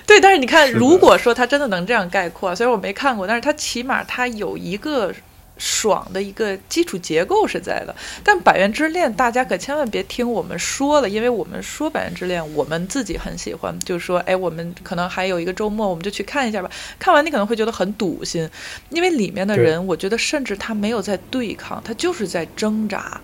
[0.05, 5.13] 对，但是你看，如果说他真的能这样概括，虽然我没看过，但是他起码他有一个
[5.57, 7.95] 爽的一个基础结构是在的。
[8.23, 16.69] 但《百元之恋》，大家可千万别听我们说了，因为我们说《百元之恋》，我们自己很喜欢，就是说，哎，我们可能还有一个周末，我们就去看一下吧。
[16.97, 18.49] 看完你可能会觉得很堵心，
[18.89, 23.19] 因为里面的人，我觉得甚至他没有在对抗，他就是在挣扎。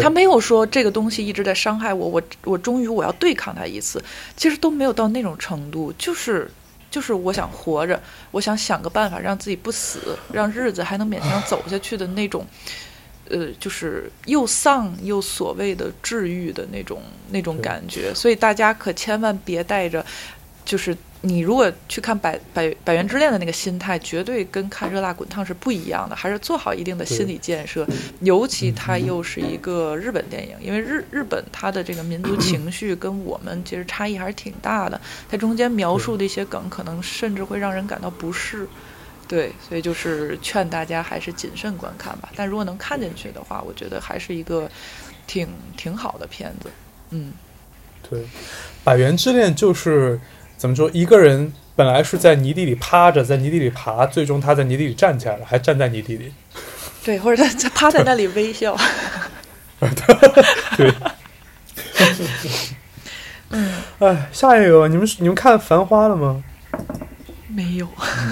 [0.00, 4.02] 他没有说这个东西一直在伤害我，我我终于我要对抗他一次，
[4.36, 6.50] 其实都没有到那种程度，就是
[6.94, 8.00] 就是我想活着，
[8.30, 12.46] 我想想个办法让自己不死，让日子还能勉强走下去的那种，
[13.28, 20.06] 呃，就是又丧又所谓的治愈的那种那种感觉，所以大家可千万别带着，
[20.64, 20.96] 就是
[21.26, 27.86] 你如果去看百百百元之恋的那个心态，绝对跟看热辣滚烫是不一样的，还是做好一定的心理建设。
[28.20, 38.68] 尤其它又是一个日本电影，因为日日本它的这个民族 情绪跟我们其实差异还是挺大的，它中间描述的一些梗，可能甚至会让人感到不适。
[39.26, 42.28] 对，所以就是劝大家还是谨慎观看吧。
[42.36, 44.70] 但如果能看进去的话，我觉得还是一个
[45.26, 45.48] 挺
[45.78, 46.70] 挺好的片子。
[47.08, 47.32] 嗯，
[48.08, 48.20] 对，
[48.84, 50.20] 《百元之恋》就是
[50.56, 50.90] 怎么说？
[50.92, 56.32] 一个人本来是在泥地里趴着，在泥地里爬，最终他在泥地里站起来了，还站在泥地里。
[57.04, 58.76] 对，或者他他趴在那里微笑。
[60.76, 60.92] 对，
[63.50, 66.42] 嗯，哎，下一个，你们你们看《繁花》了吗？
[67.48, 67.88] 没有。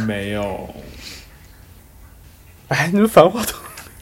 [0.06, 0.74] 没有，
[2.68, 3.52] 哎，你们《繁花》都，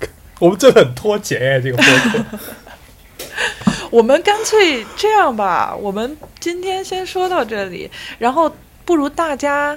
[0.39, 2.25] 我们真的很脱节哎，这个播客。
[3.91, 8.51] 我们干脆这样吧，我们今天先说到这里，然后
[8.85, 9.77] 不如大家，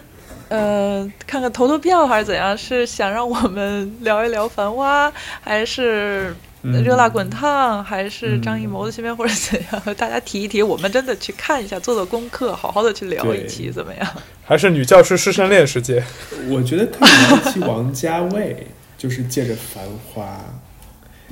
[0.49, 2.55] 呃，看看投投票还是怎样？
[2.57, 5.09] 是想让我们聊一聊《繁花》，
[5.41, 9.95] 还是嗯热辣滚烫，还是嗯张艺谋的新片，或者怎样？
[9.95, 14.07] 大家提一提，我们真的去看一下，做做功课，好好的去聊一对期，怎么样？
[14.45, 16.03] 还是女教师师生恋世界？
[16.49, 18.67] 我觉得可以聊一期王家卫，
[18.97, 19.83] 就是借着《繁
[20.13, 20.23] 花》，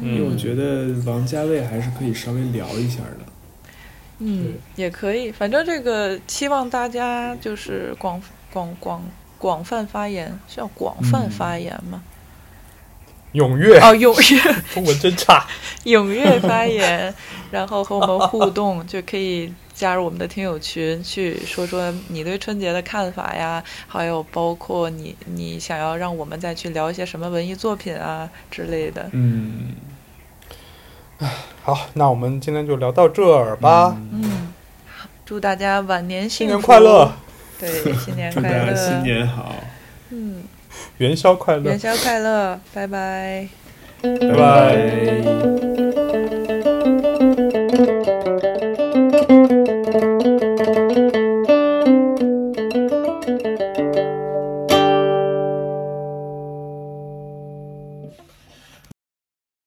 [0.01, 3.17] 因为我觉得王家卫还是可以稍微聊一下的。
[4.19, 8.21] 嗯，也可以，反正这个期望大家就是广
[8.53, 9.03] 广广
[9.37, 12.03] 广泛发言，是要广泛嗯发言吗？
[13.33, 14.55] 踊跃，哦，踊跃。
[14.73, 15.47] 中文真差。
[15.85, 17.13] 踊跃发言，
[17.49, 29.09] 然后和我们互动，就可以加入我们的听友群，去说说你对春节的看法呀，还有包括你你想要让我们再去聊一些什么文艺作品啊之类的。
[29.13, 29.69] 嗯，
[31.63, 33.95] 好，那我们今天就聊到这儿吧。
[34.11, 34.51] 嗯，
[35.25, 37.11] 祝大家晚年幸福，新年快乐，！
[37.59, 39.53] 对，新年 快乐，新年好，
[40.09, 40.43] 嗯，
[40.97, 43.47] 元宵快乐元，宵快乐，拜拜。
[44.01, 44.75] 拜拜。
[45.95, 46.00] 拜